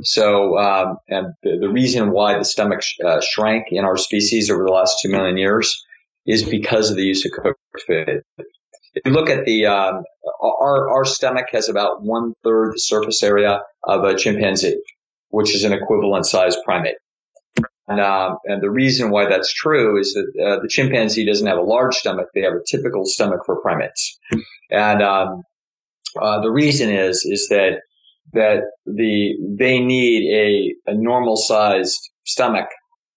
[0.02, 4.50] So, um, and the, the, reason why the stomach sh- uh, shrank in our species
[4.50, 5.84] over the last two million years
[6.26, 8.22] is because of the use of cooked food.
[8.38, 10.02] If you look at the, um,
[10.42, 14.76] our, our stomach has about one third the surface area of a chimpanzee,
[15.28, 16.96] which is an equivalent sized primate.
[17.88, 21.58] And, um, and the reason why that's true is that uh, the chimpanzee doesn't have
[21.58, 24.18] a large stomach; they have a typical stomach for primates.
[24.70, 25.42] And um,
[26.20, 27.80] uh, the reason is is that
[28.32, 32.68] that the they need a, a normal sized stomach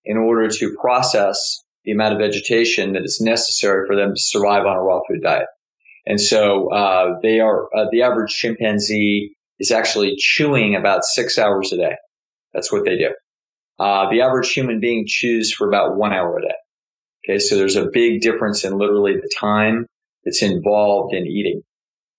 [0.05, 1.37] in order to process
[1.83, 5.21] the amount of vegetation that is necessary for them to survive on a raw food
[5.23, 5.47] diet.
[6.05, 11.71] And so uh, they are uh, the average chimpanzee is actually chewing about six hours
[11.73, 11.95] a day.
[12.53, 13.13] That's what they do.
[13.77, 16.55] Uh, the average human being chews for about one hour a day.
[17.25, 19.85] Okay, so there's a big difference in literally the time
[20.25, 21.61] that's involved in eating,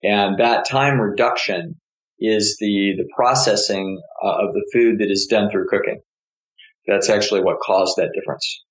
[0.03, 1.77] and that time reduction
[2.19, 6.01] is the the processing uh, of the food that is done through cooking.
[6.87, 8.65] That's actually what caused that difference.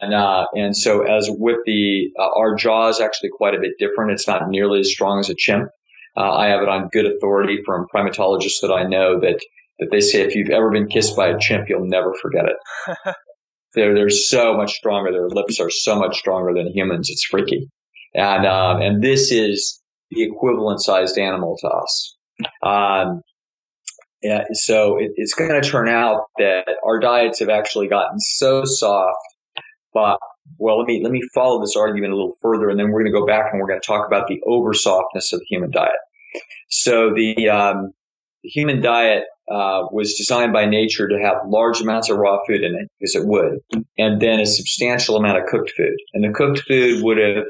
[0.00, 3.72] And uh, and so as with the uh, our jaw is actually quite a bit
[3.78, 4.12] different.
[4.12, 5.68] It's not nearly as strong as a chimp.
[6.16, 9.40] Uh, I have it on good authority from primatologists that I know that
[9.78, 13.14] that they say if you've ever been kissed by a chimp, you'll never forget it.
[13.74, 15.10] they're they're so much stronger.
[15.10, 17.10] Their lips are so much stronger than humans.
[17.10, 17.68] It's freaky.
[18.14, 22.16] And um, and this is the equivalent sized animal to us.
[22.62, 23.22] Um,
[24.22, 28.64] yeah, so it, it's going to turn out that our diets have actually gotten so
[28.64, 29.18] soft.
[29.94, 30.18] But
[30.58, 33.12] well, let me let me follow this argument a little further, and then we're going
[33.12, 35.70] to go back and we're going to talk about the over softness of the human
[35.70, 35.92] diet.
[36.68, 37.92] So the, um,
[38.42, 42.74] human diet uh, was designed by nature to have large amounts of raw food in
[42.74, 43.58] it, because it would,
[43.96, 45.96] and then a substantial amount of cooked food.
[46.12, 47.44] And the cooked food would have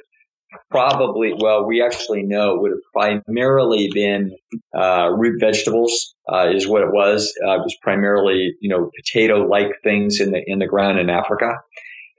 [0.71, 4.37] probably, well, we actually know it would have primarily been
[4.77, 7.33] uh, root vegetables, uh, is what it was.
[7.47, 11.53] Uh, it was primarily, you know, potato-like things in the in the ground in Africa.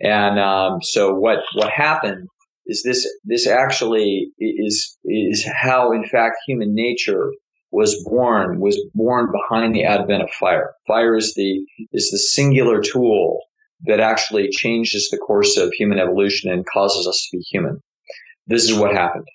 [0.02, 2.28] And um, so what what happened
[2.66, 7.32] is this this actually is is how in fact human nature
[7.72, 10.72] was born was born behind the advent of fire.
[10.88, 11.60] Fire is the
[11.92, 13.40] is the singular tool
[13.86, 17.82] that actually changes the course of human evolution and causes us to be human
[18.50, 19.28] this is what happened.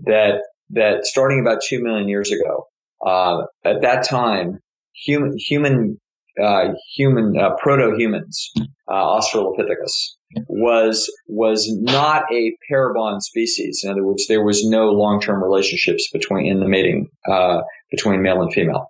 [0.00, 2.66] That that starting about two million years ago,
[3.04, 4.60] uh, at that time,
[4.92, 5.98] human human
[6.40, 8.52] uh, human uh, proto humans,
[8.88, 10.14] uh, Australopithecus,
[10.48, 13.80] was was not a pair bond species.
[13.82, 18.22] In other words, there was no long term relationships between in the mating uh, between
[18.22, 18.86] male and female.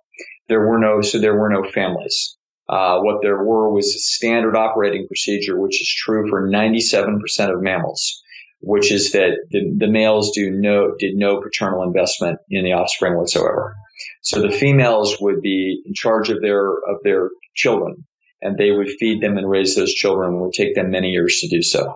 [0.49, 2.37] There were no so there were no families.
[2.69, 7.17] Uh, what there were was a standard operating procedure, which is true for 97%
[7.53, 8.20] of mammals
[8.61, 13.17] which is that the, the males do no did no paternal investment in the offspring
[13.17, 13.75] whatsoever.
[14.21, 18.05] So the females would be in charge of their of their children,
[18.41, 20.35] and they would feed them and raise those children.
[20.35, 21.93] It would take them many years to do so.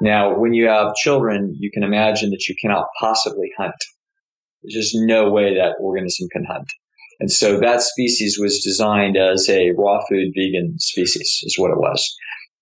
[0.00, 3.74] Now, when you have children, you can imagine that you cannot possibly hunt.
[4.62, 6.68] There's just no way that organism can hunt.
[7.18, 11.78] And so that species was designed as a raw food vegan species, is what it
[11.78, 12.14] was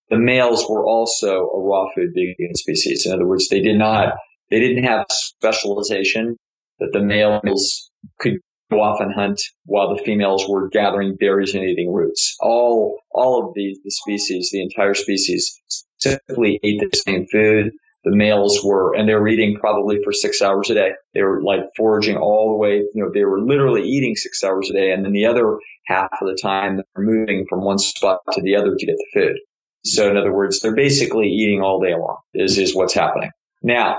[0.09, 3.05] the males were also a raw food vegan species.
[3.05, 4.13] In other words, they did not,
[4.51, 6.37] they didn't have specialization
[6.79, 7.89] that the males
[8.19, 8.33] could
[8.71, 12.35] go off and hunt while the females were gathering berries and eating roots.
[12.39, 15.59] All, all of the, the species, the entire species
[15.99, 17.71] simply ate the same food.
[18.03, 20.91] The males were, and they were eating probably for six hours a day.
[21.15, 24.69] They were like foraging all the way, you know, they were literally eating six hours
[24.69, 24.91] a day.
[24.91, 28.55] And then the other half of the time, they're moving from one spot to the
[28.55, 29.37] other to get the food.
[29.85, 33.29] So in other words, they're basically eating all day long is, is what's happening.
[33.61, 33.97] Now,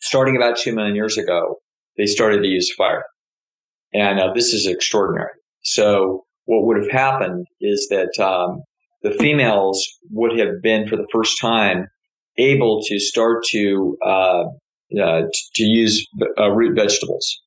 [0.00, 1.56] starting about two million years ago,
[1.98, 3.04] they started to use fire.
[3.92, 5.32] And uh, this is extraordinary.
[5.62, 8.62] So what would have happened is that um,
[9.02, 11.88] the females would have been for the first time
[12.38, 14.44] able to start to uh,
[15.00, 15.22] uh,
[15.54, 16.06] to use
[16.38, 17.40] uh, root vegetables.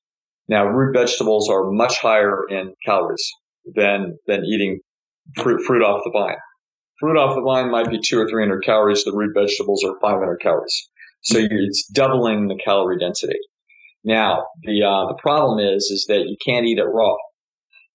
[0.48, 3.28] Now, root vegetables are much higher in calories
[3.74, 4.80] than than eating
[5.42, 6.38] fruit, fruit off the vine.
[7.00, 9.04] Fruit off the vine might be two or 300 calories.
[9.04, 10.90] The root vegetables are 500 calories.
[11.24, 13.40] So it's doubling the calorie density.
[14.04, 17.16] Now, the, uh, the problem is, is that you can't eat it raw.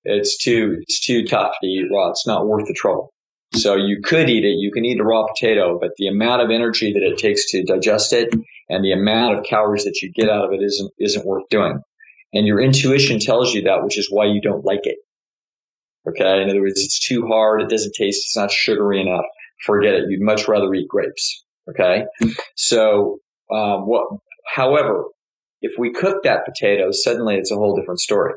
[0.05, 2.11] It's too it's too tough to eat raw.
[2.11, 3.13] It's not worth the trouble.
[3.55, 4.57] So you could eat it.
[4.59, 7.65] You can eat a raw potato, but the amount of energy that it takes to
[7.65, 8.33] digest it
[8.69, 11.81] and the amount of calories that you get out of it isn't isn't worth doing.
[12.33, 14.99] And your intuition tells you that, which is why you don't like it.
[16.09, 16.43] Okay.
[16.43, 17.63] In other words, it's too hard.
[17.63, 18.25] It doesn't taste.
[18.27, 19.25] It's not sugary enough.
[19.65, 20.05] Forget it.
[20.09, 21.45] You'd much rather eat grapes.
[21.69, 22.05] Okay.
[22.57, 23.19] So,
[23.53, 24.07] um, what,
[24.55, 25.05] however,
[25.61, 28.33] if we cook that potato, suddenly it's a whole different story.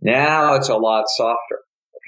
[0.00, 1.60] Now it's a lot softer.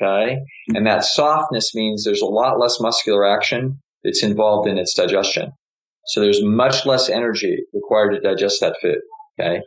[0.02, 0.38] Okay.
[0.74, 5.52] And that softness means there's a lot less muscular action that's involved in its digestion.
[6.06, 8.98] So there's much less energy required to digest that food.
[9.40, 9.60] Okay.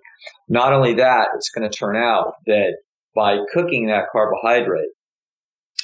[0.48, 2.76] Not only that, it's going to turn out that
[3.16, 4.90] by cooking that carbohydrate,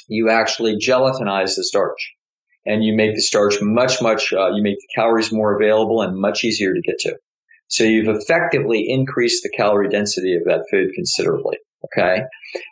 [0.08, 2.12] you actually gelatinize the starch
[2.64, 6.18] and you make the starch much, much, uh, you make the calories more available and
[6.18, 7.16] much easier to get to.
[7.68, 11.58] So you've effectively increased the calorie density of that food considerably.
[11.84, 12.22] Okay.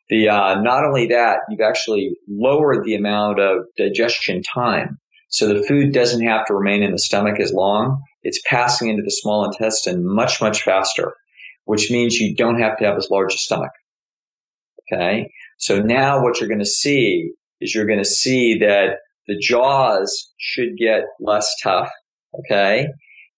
[0.08, 4.98] The, uh, not only that, you've actually lowered the amount of digestion time.
[5.28, 8.00] So the food doesn't have to remain in the stomach as long.
[8.22, 11.14] It's passing into the small intestine much, much faster,
[11.64, 13.72] which means you don't have to have as large a stomach.
[14.92, 15.30] Okay.
[15.58, 17.30] So now what you're going to see
[17.60, 21.88] is you're going to see that the jaws should get less tough.
[22.40, 22.86] Okay.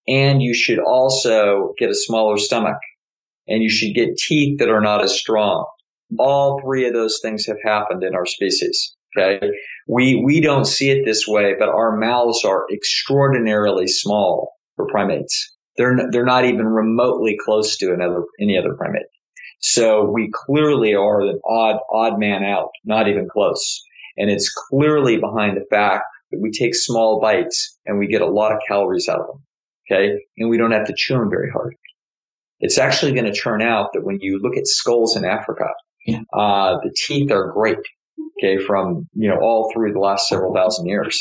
[0.07, 2.77] And you should also get a smaller stomach
[3.47, 5.65] and you should get teeth that are not as strong.
[6.19, 8.95] All three of those things have happened in our species.
[9.17, 9.39] Okay.
[9.87, 15.55] We, we don't see it this way, but our mouths are extraordinarily small for primates.
[15.77, 19.03] They're, they're not even remotely close to another, any other primate.
[19.59, 23.81] So we clearly are an odd, odd man out, not even close.
[24.17, 28.29] And it's clearly behind the fact that we take small bites and we get a
[28.29, 29.43] lot of calories out of them.
[29.89, 30.13] Okay.
[30.37, 31.75] And we don't have to chew them very hard.
[32.59, 35.65] It's actually going to turn out that when you look at skulls in Africa,
[36.05, 36.21] yeah.
[36.33, 37.77] uh, the teeth are great.
[38.39, 38.63] Okay.
[38.63, 41.19] From, you know, all through the last several thousand years.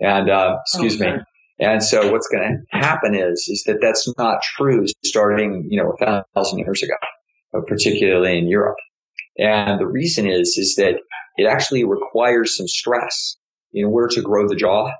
[0.00, 1.22] And, uh, excuse oh, me.
[1.60, 5.92] And so what's going to happen is, is that that's not true starting, you know,
[6.00, 6.94] a thousand years ago.
[7.56, 8.76] Uh, particularly in Europe.
[9.38, 11.00] And the reason is, is that
[11.38, 13.38] it actually requires some stress
[13.72, 14.90] in order to grow the jaw.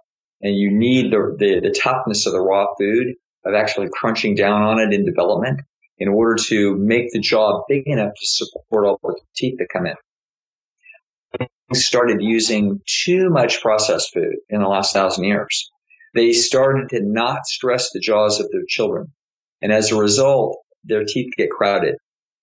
[0.41, 3.09] And you need the, the, the toughness of the raw food
[3.45, 5.61] of actually crunching down on it in development
[5.99, 9.85] in order to make the jaw big enough to support all the teeth that come
[9.85, 11.47] in.
[11.75, 15.71] Started using too much processed food in the last thousand years.
[16.15, 19.13] They started to not stress the jaws of their children.
[19.61, 21.97] And as a result, their teeth get crowded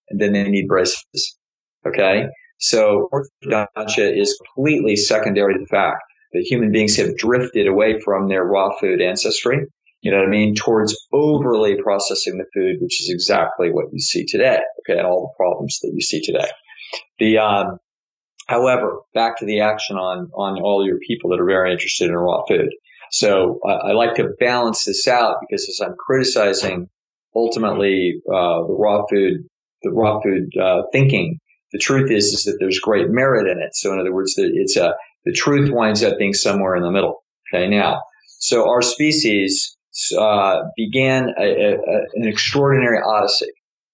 [0.09, 1.37] and then they need braces.
[1.87, 2.25] Okay.
[2.59, 6.01] So orthodontia is completely secondary to the fact
[6.33, 9.65] that human beings have drifted away from their raw food ancestry.
[10.01, 10.55] You know what I mean?
[10.55, 14.59] Towards overly processing the food, which is exactly what you see today.
[14.81, 14.97] Okay.
[14.99, 16.47] And all the problems that you see today.
[17.19, 17.77] The, um,
[18.47, 22.15] however, back to the action on, on all your people that are very interested in
[22.15, 22.69] raw food.
[23.11, 26.89] So I, I like to balance this out because as I'm criticizing
[27.35, 29.47] ultimately uh, the raw food
[29.85, 31.39] the raw food uh, thinking.
[31.71, 33.75] The truth is, is that there's great merit in it.
[33.75, 34.93] So in other words, it's a,
[35.25, 37.23] the truth winds up being somewhere in the middle.
[37.53, 37.67] Okay.
[37.67, 38.01] Now,
[38.39, 39.75] so our species,
[40.17, 41.77] uh, began a, a,
[42.15, 43.51] an extraordinary odyssey.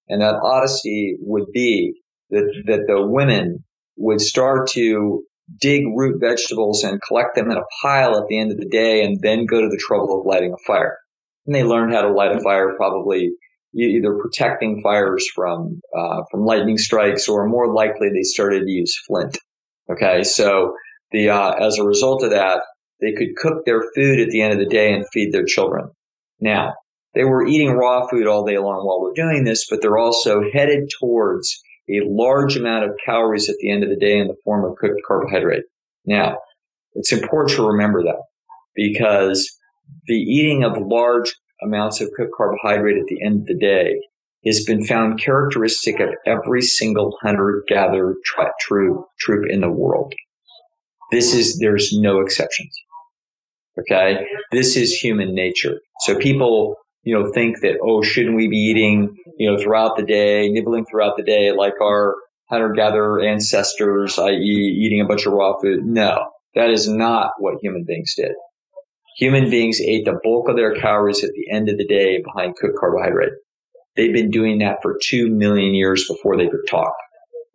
[0.07, 1.93] And that odyssey would be
[2.31, 3.63] that, that the women
[3.97, 5.23] would start to
[5.59, 9.03] dig root vegetables and collect them in a pile at the end of the day
[9.03, 10.97] and then go to the trouble of lighting a fire.
[11.45, 13.31] And they learned how to light a fire probably
[13.75, 18.97] either protecting fires from uh, from lightning strikes, or more likely they started to use
[19.07, 19.37] flint.
[19.91, 20.73] Okay, so
[21.11, 22.61] the uh, as a result of that,
[22.99, 25.89] they could cook their food at the end of the day and feed their children.
[26.39, 26.73] Now
[27.13, 30.41] they were eating raw food all day long while we're doing this, but they're also
[30.53, 34.37] headed towards a large amount of calories at the end of the day in the
[34.45, 35.63] form of cooked carbohydrate.
[36.05, 36.37] Now,
[36.93, 38.21] it's important to remember that
[38.75, 39.49] because
[40.05, 41.33] the eating of large
[41.63, 43.99] amounts of cooked carbohydrate at the end of the day
[44.45, 48.15] has been found characteristic of every single hunter gatherer
[48.59, 50.13] troop, troop in the world.
[51.11, 52.75] This is, there's no exceptions.
[53.79, 54.25] Okay.
[54.51, 55.79] This is human nature.
[56.01, 60.03] So people, you know, think that, oh, shouldn't we be eating, you know, throughout the
[60.03, 62.15] day, nibbling throughout the day like our
[62.49, 64.77] hunter gatherer ancestors, i.e.
[64.79, 65.85] eating a bunch of raw food?
[65.85, 68.31] No, that is not what human beings did.
[69.17, 72.55] Human beings ate the bulk of their calories at the end of the day behind
[72.55, 73.33] cooked carbohydrate.
[73.95, 76.93] They've been doing that for two million years before they could talk.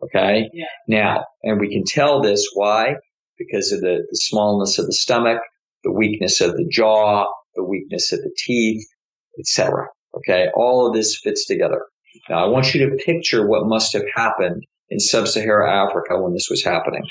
[0.03, 0.49] Okay.
[0.53, 0.65] Yeah.
[0.87, 2.95] Now, and we can tell this why?
[3.37, 5.39] Because of the, the smallness of the stomach,
[5.83, 8.85] the weakness of the jaw, the weakness of the teeth,
[9.39, 9.87] etc.
[10.15, 10.47] Okay.
[10.55, 11.81] All of this fits together.
[12.29, 16.47] Now, I want you to picture what must have happened in sub-Saharan Africa when this
[16.49, 17.03] was happening.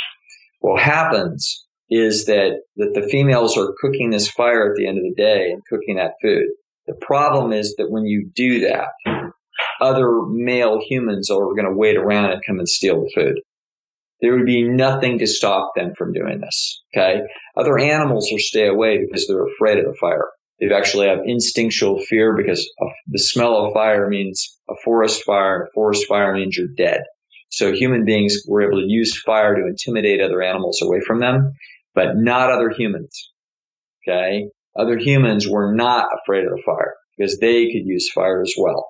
[0.60, 5.04] What happens is that, that the females are cooking this fire at the end of
[5.04, 6.46] the day and cooking that food.
[6.86, 8.88] The problem is that when you do that,
[9.80, 13.40] other male humans are going to wait around and come and steal the food.
[14.20, 16.82] There would be nothing to stop them from doing this.
[16.94, 17.20] Okay.
[17.56, 20.28] Other animals will stay away because they're afraid of the fire.
[20.58, 22.66] They actually have instinctual fear because
[23.08, 25.64] the smell of fire means a forest fire.
[25.64, 27.02] A forest fire means you're dead.
[27.50, 31.52] So human beings were able to use fire to intimidate other animals away from them,
[31.96, 33.32] but not other humans.
[34.06, 34.44] Okay.
[34.78, 38.86] Other humans were not afraid of the fire because they could use fire as well.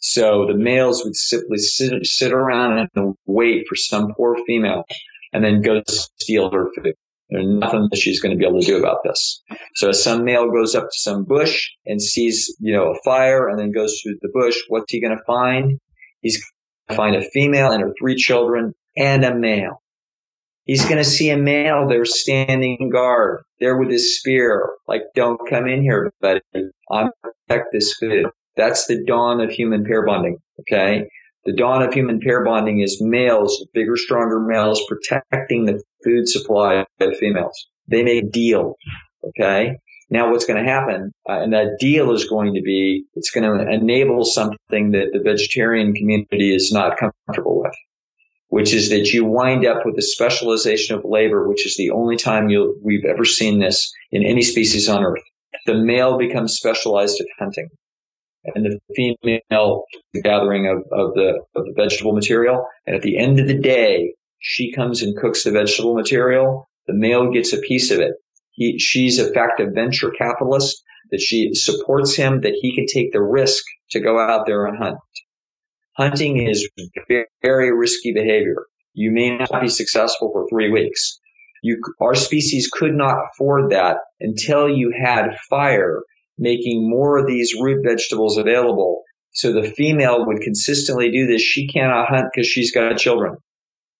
[0.00, 4.82] So the males would simply sit, sit around and wait for some poor female
[5.32, 5.80] and then go
[6.18, 6.94] steal her food.
[7.30, 9.42] There's nothing that she's going to be able to do about this.
[9.74, 13.58] So some male goes up to some bush and sees, you know, a fire and
[13.58, 14.56] then goes through the bush.
[14.68, 15.78] What's he going to find?
[16.22, 19.82] He's going to find a female and her three children and a male.
[20.68, 24.68] He's going to see a male there standing guard there with his spear.
[24.86, 26.42] Like, don't come in here, buddy.
[26.92, 27.10] I'm
[27.48, 28.26] protect this food.
[28.54, 30.36] That's the dawn of human pair bonding.
[30.60, 31.08] Okay.
[31.46, 36.84] The dawn of human pair bonding is males, bigger, stronger males protecting the food supply
[37.00, 37.66] of females.
[37.86, 38.74] They make a deal.
[39.24, 39.78] Okay.
[40.10, 43.44] Now what's going to happen, uh, and that deal is going to be, it's going
[43.44, 47.74] to enable something that the vegetarian community is not comfortable with,
[48.48, 52.16] which is that you wind up with a specialization of labor, which is the only
[52.16, 52.48] time
[52.82, 55.22] we've ever seen this in any species on earth.
[55.66, 57.68] The male becomes specialized at hunting
[58.54, 62.66] and the female the gathering of, of the of the vegetable material.
[62.86, 66.68] And at the end of the day, she comes and cooks the vegetable material.
[66.86, 68.12] The male gets a piece of it.
[68.52, 73.12] He, she's in fact a venture capitalist that she supports him that he can take
[73.12, 74.98] the risk to go out there and hunt.
[75.98, 76.68] Hunting is
[77.42, 78.66] very, risky behavior.
[78.94, 81.18] You may not be successful for three weeks.
[81.62, 86.02] You, our species could not afford that until you had fire
[86.38, 89.02] making more of these root vegetables available.
[89.32, 91.42] So the female would consistently do this.
[91.42, 93.36] She cannot hunt because she's got children.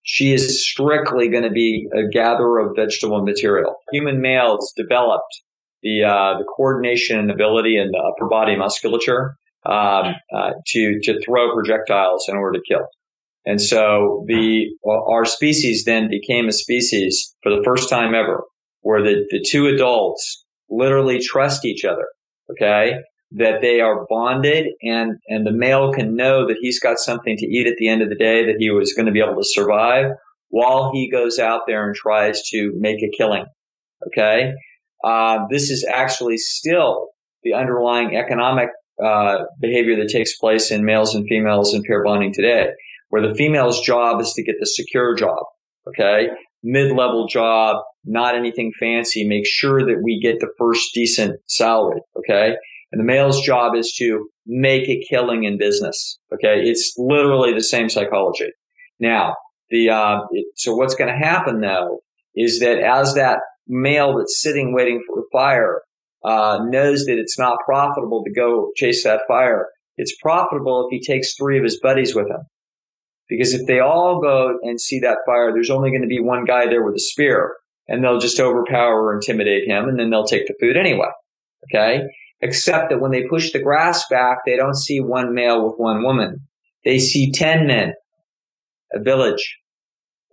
[0.04, 3.74] She is strictly going to be a gatherer of vegetable material.
[3.92, 5.42] Human males developed
[5.82, 9.36] the uh, the coordination and ability in the upper body musculature
[9.68, 12.86] um, uh, to to throw projectiles in order to kill.
[13.46, 18.42] And so the our species then became a species for the first time ever
[18.82, 22.06] where the, the two adults literally trust each other
[22.50, 22.94] okay,
[23.32, 27.46] that they are bonded and, and the male can know that he's got something to
[27.46, 29.44] eat at the end of the day, that he was going to be able to
[29.44, 30.06] survive
[30.48, 33.44] while he goes out there and tries to make a killing.
[34.06, 34.52] Okay.
[35.04, 37.08] Uh, this is actually still
[37.42, 38.68] the underlying economic
[39.04, 42.70] uh, behavior that takes place in males and females in pair bonding today,
[43.08, 45.44] where the female's job is to get the secure job.
[45.88, 46.28] Okay.
[46.62, 49.26] Mid-level job, not anything fancy.
[49.26, 52.00] Make sure that we get the first decent salary.
[52.18, 52.54] Okay.
[52.90, 56.18] And the male's job is to make a killing in business.
[56.34, 56.62] Okay.
[56.62, 58.48] It's literally the same psychology.
[58.98, 59.34] Now,
[59.70, 62.00] the, uh, it, so what's going to happen though
[62.34, 65.82] is that as that male that's sitting waiting for a fire,
[66.24, 71.00] uh, knows that it's not profitable to go chase that fire, it's profitable if he
[71.00, 72.42] takes three of his buddies with him.
[73.28, 76.44] Because if they all go and see that fire, there's only going to be one
[76.44, 77.56] guy there with a spear
[77.86, 81.08] and they'll just overpower or intimidate him and then they'll take the food anyway.
[81.64, 82.02] Okay.
[82.40, 86.04] Except that when they push the grass back, they don't see one male with one
[86.04, 86.40] woman.
[86.84, 87.92] They see 10 men,
[88.94, 89.58] a village.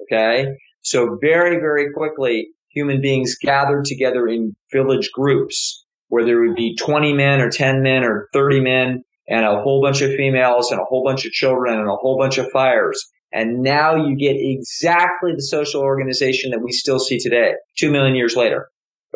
[0.04, 0.56] Okay.
[0.82, 6.76] So very, very quickly, human beings gathered together in village groups where there would be
[6.76, 10.80] 20 men or 10 men or 30 men and a whole bunch of females and
[10.80, 13.04] a whole bunch of children and a whole bunch of fires.
[13.32, 18.16] And now you get exactly the social organization that we still see today, two million
[18.16, 18.68] years later.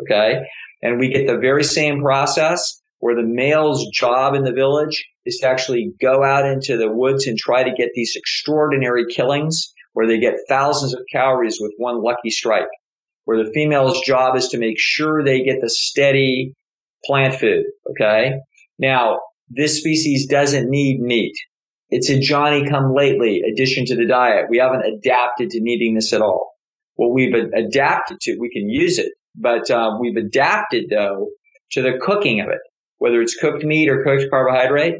[0.02, 0.40] Okay.
[0.82, 5.38] And we get the very same process where the male's job in the village is
[5.38, 10.06] to actually go out into the woods and try to get these extraordinary killings where
[10.06, 12.68] they get thousands of calories with one lucky strike.
[13.24, 16.54] Where the female's job is to make sure they get the steady
[17.04, 17.64] plant food.
[17.90, 18.32] Okay.
[18.78, 21.34] Now, this species doesn't need meat.
[21.90, 24.46] It's a Johnny come lately addition to the diet.
[24.48, 26.52] We haven't adapted to needing this at all.
[26.94, 31.28] What we've adapted to, we can use it, but uh, we've adapted though
[31.72, 32.60] to the cooking of it,
[32.98, 34.96] whether it's cooked meat or cooked carbohydrate.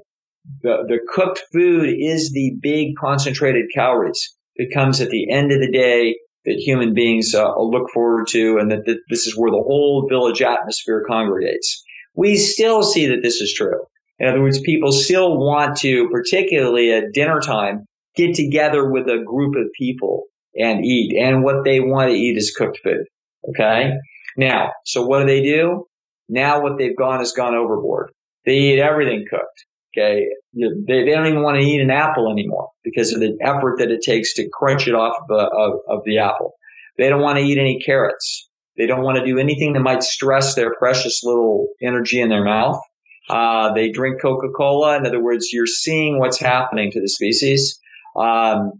[0.63, 5.61] The, the cooked food is the big concentrated calories that comes at the end of
[5.61, 9.51] the day that human beings uh, look forward to and that, that this is where
[9.51, 11.85] the whole village atmosphere congregates.
[12.15, 13.81] We still see that this is true.
[14.19, 17.87] In other words, people still want to, particularly at dinner time,
[18.17, 20.25] get together with a group of people
[20.57, 21.17] and eat.
[21.17, 23.05] And what they want to eat is cooked food.
[23.49, 23.93] Okay.
[24.37, 25.87] Now, so what do they do?
[26.29, 28.13] Now what they've gone is gone overboard.
[28.45, 29.65] They eat everything cooked.
[29.93, 30.27] Okay.
[30.55, 33.91] They, they don't even want to eat an apple anymore because of the effort that
[33.91, 36.55] it takes to crunch it off of of, of the apple.
[36.97, 38.49] They don't want to eat any carrots.
[38.77, 42.45] They don't want to do anything that might stress their precious little energy in their
[42.45, 42.81] mouth.
[43.29, 44.97] Uh, they drink Coca-Cola.
[44.97, 47.79] In other words, you're seeing what's happening to the species.
[48.17, 48.73] Um,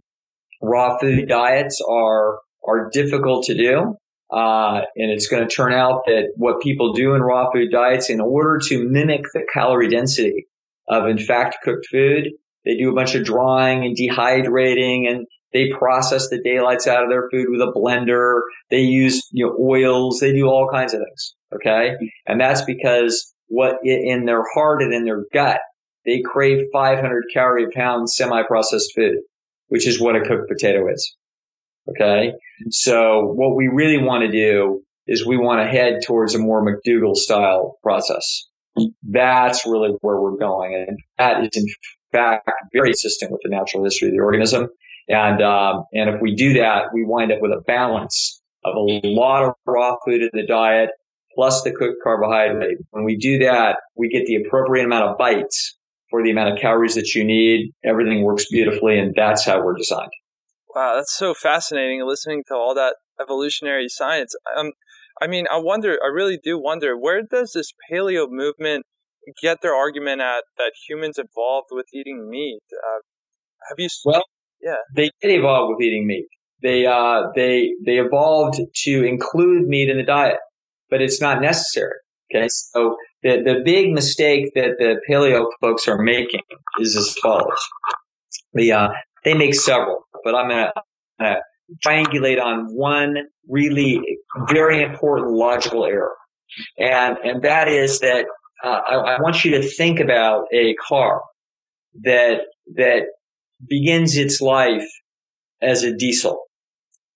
[0.61, 3.95] raw food diets are are difficult to do.
[4.31, 8.09] Uh, and it's going to turn out that what people do in raw food diets,
[8.09, 10.47] in order to mimic the calorie density
[10.91, 12.27] of, in fact, cooked food,
[12.65, 17.09] they do a bunch of drying and dehydrating and they process the daylights out of
[17.09, 18.41] their food with a blender.
[18.69, 20.19] They use, you know, oils.
[20.19, 21.35] They do all kinds of things.
[21.55, 21.95] Okay.
[22.27, 25.59] And that's because what in their heart and in their gut,
[26.05, 29.17] they crave 500 calorie pound semi-processed food,
[29.67, 31.17] which is what a cooked potato is.
[31.89, 32.31] Okay.
[32.69, 36.63] So what we really want to do is we want to head towards a more
[36.63, 38.47] McDougall style process.
[39.03, 40.85] That's really where we're going.
[40.87, 41.65] And that is in
[42.11, 44.67] fact very consistent with the natural history of the organism.
[45.07, 49.01] And, um, and if we do that, we wind up with a balance of a
[49.03, 50.89] lot of raw food in the diet
[51.33, 52.77] plus the cooked carbohydrate.
[52.91, 55.77] When we do that, we get the appropriate amount of bites
[56.09, 57.71] for the amount of calories that you need.
[57.83, 58.99] Everything works beautifully.
[58.99, 60.11] And that's how we're designed.
[60.75, 64.33] Wow, that's so fascinating listening to all that evolutionary science.
[64.55, 64.71] Um,
[65.21, 68.85] I mean, I wonder, I really do wonder, where does this paleo movement
[69.41, 72.61] get their argument at that humans evolved with eating meat?
[72.73, 73.01] Uh,
[73.69, 73.87] have you?
[74.03, 74.23] Well,
[74.61, 76.25] yeah, they did evolve with eating meat.
[76.63, 80.37] They uh, they they evolved to include meat in the diet,
[80.89, 81.95] but it's not necessary.
[82.33, 86.41] Okay, so the the big mistake that the paleo folks are making
[86.79, 87.61] is as follows:
[88.53, 88.89] the uh,
[89.23, 90.71] they make several, but I'm to
[91.85, 93.17] triangulate on one
[93.47, 94.01] really
[94.49, 96.15] very important logical error.
[96.77, 98.25] And, and that is that
[98.63, 101.21] uh, I, I want you to think about a car
[102.03, 102.41] that,
[102.75, 103.03] that
[103.67, 104.87] begins its life
[105.61, 106.45] as a diesel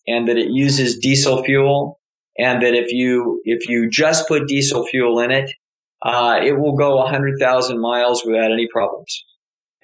[0.08, 2.00] and that it uses diesel fuel
[2.38, 5.52] and that if you, if you just put diesel fuel in it,
[6.02, 9.24] uh, it will go 100,000 miles without any problems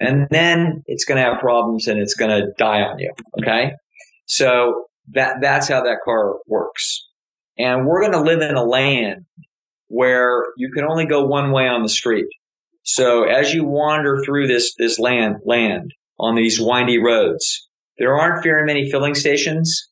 [0.02, 3.12] and then it's going to have problems and it's going to die on you.
[3.40, 3.72] Okay.
[4.32, 7.06] So that, that's how that car works.
[7.58, 9.26] And we're going to live in a land
[9.88, 12.28] where you can only go one way on the street.
[12.82, 17.68] So as you wander through this, this land, land on these windy roads,
[17.98, 19.90] there aren't very many filling stations,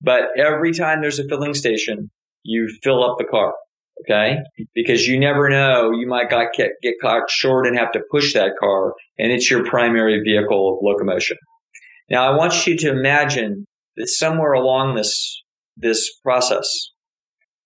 [0.00, 2.10] but every time there's a filling station,
[2.44, 3.52] you fill up the car.
[4.00, 4.38] Okay.
[4.74, 8.32] Because you never know, you might got, get, get caught short and have to push
[8.32, 11.36] that car and it's your primary vehicle of locomotion.
[12.08, 13.66] Now I want you to imagine
[14.04, 15.42] somewhere along this,
[15.76, 16.68] this process,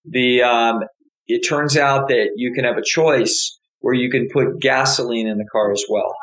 [0.04, 0.80] the, um,
[1.26, 5.38] it turns out that you can have a choice where you can put gasoline in
[5.38, 6.14] the car as well.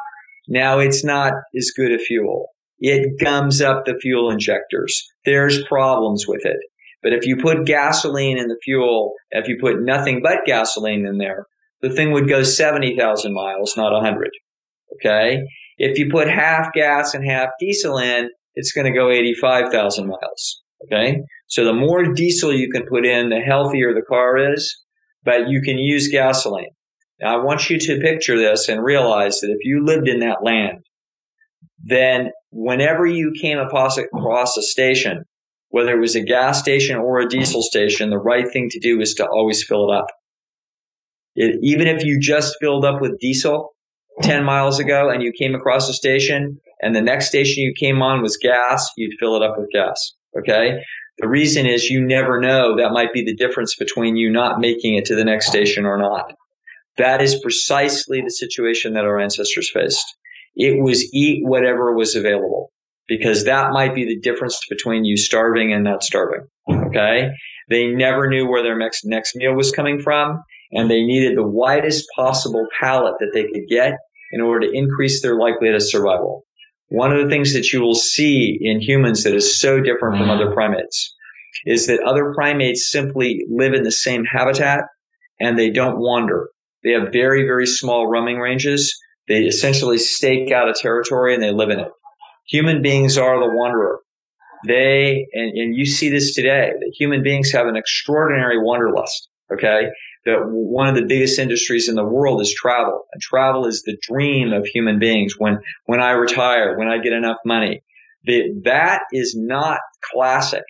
[0.47, 2.47] Now it's not as good a fuel.
[2.80, 5.01] It gums up the fuel injectors.
[5.26, 6.58] There's problems with it.
[7.01, 11.18] But if you put gasoline in the fuel, if you put nothing but gasoline in
[11.18, 11.45] there,
[11.82, 14.30] the thing would go 70,000 miles, not 100.
[14.95, 15.43] Okay.
[15.78, 20.62] If you put half gas and half diesel in, it's going to go 85,000 miles.
[20.86, 21.22] Okay.
[21.47, 24.82] So the more diesel you can put in, the healthier the car is,
[25.24, 26.72] but you can use gasoline.
[27.22, 30.43] Now I want you to picture this and realize that if you lived in that
[30.43, 30.80] land,
[31.82, 35.24] then whenever you came across a station
[35.74, 39.01] whether it was a gas station or a diesel station, the right thing to do
[39.01, 40.06] is to always fill it up.
[41.36, 43.72] It, even if you just filled up with diesel
[44.22, 48.01] 10 miles ago and you came across a station and the next station you came
[48.01, 50.13] on was gas, you'd fill it up with gas.
[50.38, 50.79] Okay.
[51.19, 54.95] The reason is you never know that might be the difference between you not making
[54.95, 56.34] it to the next station or not.
[56.97, 60.05] That is precisely the situation that our ancestors faced.
[60.55, 62.71] It was eat whatever was available
[63.07, 66.47] because that might be the difference between you starving and not starving.
[66.69, 67.29] Okay.
[67.69, 71.47] They never knew where their next, next meal was coming from and they needed the
[71.47, 73.93] widest possible palate that they could get
[74.31, 76.43] in order to increase their likelihood of survival.
[76.89, 80.27] One of the things that you will see in humans that is so different from
[80.27, 80.41] mm-hmm.
[80.41, 81.15] other primates
[81.65, 84.86] is that other primates simply live in the same habitat
[85.39, 86.49] and they don't wander.
[86.84, 88.95] They have very, very small roaming ranges.
[89.27, 91.88] They essentially stake out a territory and they live in it.
[92.49, 93.99] Human beings are the wanderer.
[94.65, 99.29] They, and, and you see this today, that human beings have an extraordinary wanderlust.
[99.51, 99.88] Okay.
[100.26, 103.97] That one of the biggest industries in the world is travel and travel is the
[104.01, 105.36] dream of human beings.
[105.38, 107.82] When, when I retire, when I get enough money,
[108.26, 109.80] The, that is not
[110.13, 110.63] classic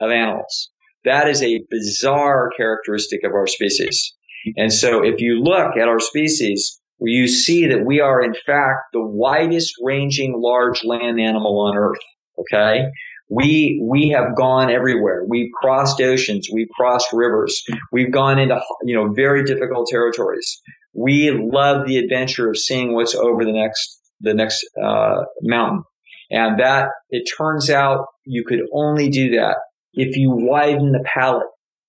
[0.00, 0.70] of animals.
[1.04, 4.14] That is a bizarre characteristic of our species.
[4.56, 8.80] And so if you look at our species, you see that we are in fact
[8.92, 12.04] the widest ranging large land animal on earth.
[12.38, 12.84] Okay.
[13.30, 15.22] We, we have gone everywhere.
[15.26, 16.48] We've crossed oceans.
[16.52, 17.62] We've crossed rivers.
[17.92, 20.60] We've gone into, you know, very difficult territories.
[20.92, 25.84] We love the adventure of seeing what's over the next, the next, uh, mountain.
[26.30, 29.56] And that, it turns out you could only do that
[29.92, 31.46] if you widen the palate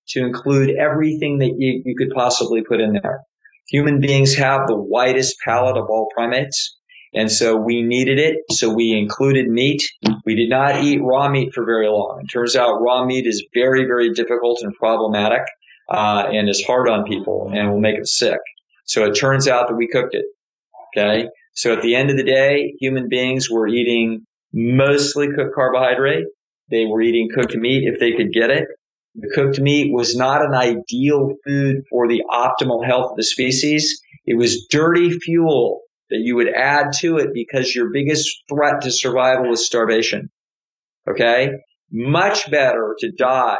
[0.08, 3.20] to include everything that you, you could possibly put in there.
[3.68, 6.78] Human beings have the widest palate of all primates.
[7.14, 8.38] And so we needed it.
[8.50, 9.82] So we included meat.
[10.24, 12.22] We did not eat raw meat for very long.
[12.24, 15.42] It turns out raw meat is very, very difficult and problematic,
[15.90, 18.38] uh, and is hard on people and will make them sick.
[18.84, 20.24] So it turns out that we cooked it.
[20.96, 21.28] Okay.
[21.54, 26.24] So at the end of the day, human beings were eating mostly cooked carbohydrate.
[26.70, 28.64] They were eating cooked meat if they could get it.
[29.14, 34.00] The cooked meat was not an ideal food for the optimal health of the species.
[34.24, 35.80] It was dirty fuel
[36.12, 40.30] that you would add to it because your biggest threat to survival is starvation.
[41.08, 41.48] Okay.
[41.90, 43.56] Much better to die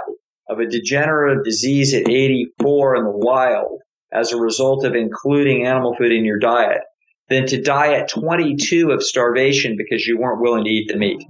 [0.51, 3.81] of a degenerative disease at 84 in the wild
[4.13, 6.83] as a result of including animal food in your diet
[7.31, 11.25] than to die at 22 of starvation because you weren't willing to eat the meat.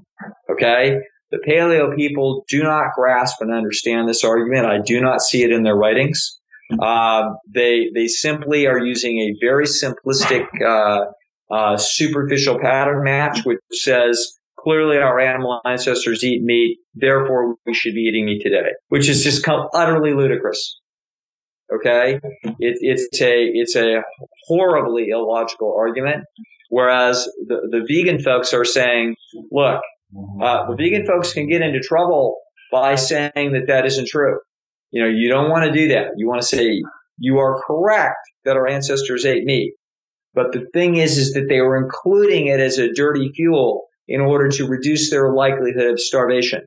[0.51, 0.97] Okay.
[1.31, 4.67] The paleo people do not grasp and understand this argument.
[4.67, 6.41] I do not see it in their writings.
[6.81, 11.05] Uh, they they simply are using a very simplistic, uh,
[11.53, 17.95] uh, superficial pattern match, which says clearly our animal ancestors eat meat, therefore we should
[17.95, 20.81] be eating meat today, which is just utterly ludicrous.
[21.75, 22.21] Okay,
[22.59, 24.03] it, it's a it's a
[24.47, 26.25] horribly illogical argument.
[26.69, 29.17] Whereas the, the vegan folks are saying,
[29.51, 29.83] look,
[30.43, 32.39] uh, the vegan folks can get into trouble
[32.71, 34.39] by saying that that isn't true.
[34.93, 36.13] You know, you don't want to do that.
[36.17, 36.83] You want to say
[37.19, 39.75] you are correct that our ancestors ate meat.
[40.35, 44.21] But the thing is, is that they were including it as a dirty fuel in
[44.21, 46.63] order to reduce their likelihood of starvation.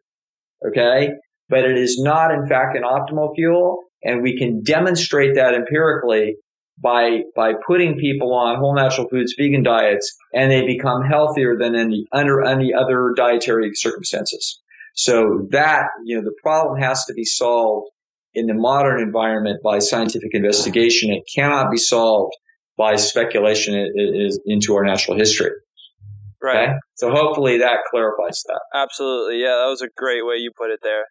[0.67, 1.09] Okay.
[1.49, 3.83] But it is not, in fact, an optimal fuel.
[4.03, 6.35] And we can demonstrate that empirically
[6.81, 11.73] by by putting people on whole natural foods vegan diets and they become healthier than
[11.73, 14.61] any under any other dietary circumstances
[14.93, 17.87] so that you know the problem has to be solved
[18.35, 22.33] in the modern environment by scientific investigation it cannot be solved
[22.77, 23.73] by speculation
[24.45, 25.51] into our natural history
[26.41, 26.73] right okay?
[26.95, 30.79] so hopefully that clarifies that absolutely yeah that was a great way you put it
[30.83, 31.05] there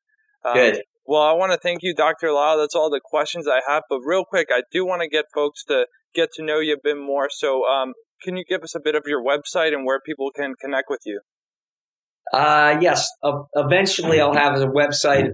[0.45, 2.33] um, good well, I want to thank you, Dr.
[2.33, 2.59] Lisle.
[2.59, 3.83] That's all the questions I have.
[3.91, 6.81] But real quick, I do want to get folks to get to know you a
[6.83, 7.29] bit more.
[7.31, 10.55] So, um, can you give us a bit of your website and where people can
[10.59, 11.21] connect with you?
[12.33, 13.07] Uh, yes.
[13.23, 15.33] Uh, eventually, I'll have a website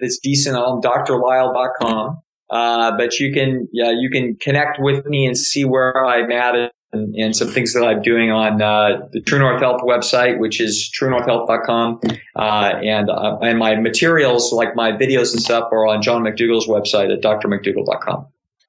[0.00, 2.18] that's decent on drlisle.com.
[2.50, 6.72] Uh, but you can, yeah, you can connect with me and see where I'm at
[6.92, 10.58] and, and, some things that I'm doing on uh, the True North Health website, which
[10.58, 12.00] is truenorthhealth.com.
[12.34, 16.66] Uh, and, uh, and my materials, like my videos and stuff, are on John McDougall's
[16.66, 18.28] website at drmcdougall.com.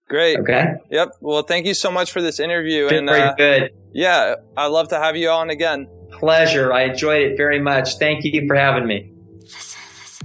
[0.10, 0.40] Great.
[0.40, 0.74] Okay.
[0.90, 1.10] Yep.
[1.22, 2.90] Well, thank you so much for this interview.
[2.90, 3.72] Very and, uh, good.
[3.94, 5.88] Yeah, I'd love to have you on again.
[6.12, 6.74] Pleasure.
[6.74, 7.98] I enjoyed it very much.
[7.98, 9.14] Thank you for having me.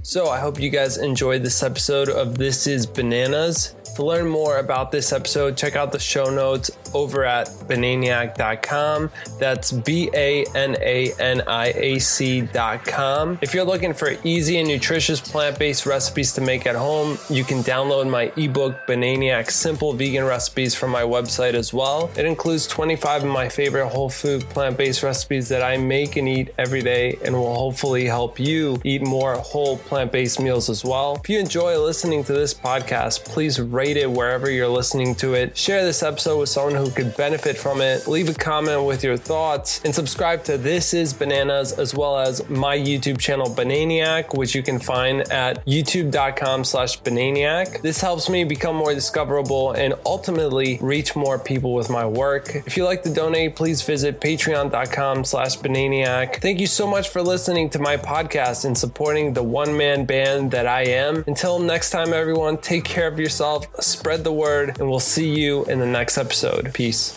[0.06, 3.74] So, I hope you guys enjoyed this episode of This is Bananas.
[3.96, 9.10] To learn more about this episode, check out the show notes over at bananiac.com.
[9.38, 13.38] That's B A N A N I A C.com.
[13.42, 17.44] If you're looking for easy and nutritious plant based recipes to make at home, you
[17.44, 22.10] can download my ebook, Bananiac Simple Vegan Recipes, from my website as well.
[22.16, 26.28] It includes 25 of my favorite whole food plant based recipes that I make and
[26.28, 30.84] eat every day and will hopefully help you eat more whole plant based meals as
[30.84, 31.20] well.
[31.22, 35.56] If you enjoy listening to this podcast, please rate it wherever you're listening to it.
[35.56, 38.06] Share this episode with someone who could benefit from it.
[38.06, 42.46] Leave a comment with your thoughts and subscribe to This is Bananas as well as
[42.50, 47.80] my YouTube channel Bananiac, which you can find at youtube.com slash Bananiac.
[47.80, 52.54] This helps me become more discoverable and ultimately reach more people with my work.
[52.54, 56.42] If you like to donate, please visit patreon.com slash Bananiac.
[56.42, 60.50] Thank you so much for listening to my podcast and supporting the one man band
[60.50, 61.24] that I am.
[61.26, 65.64] Until next time, everyone, take care of yourself, spread the word, and we'll see you
[65.64, 66.73] in the next episode.
[66.74, 67.16] Peace.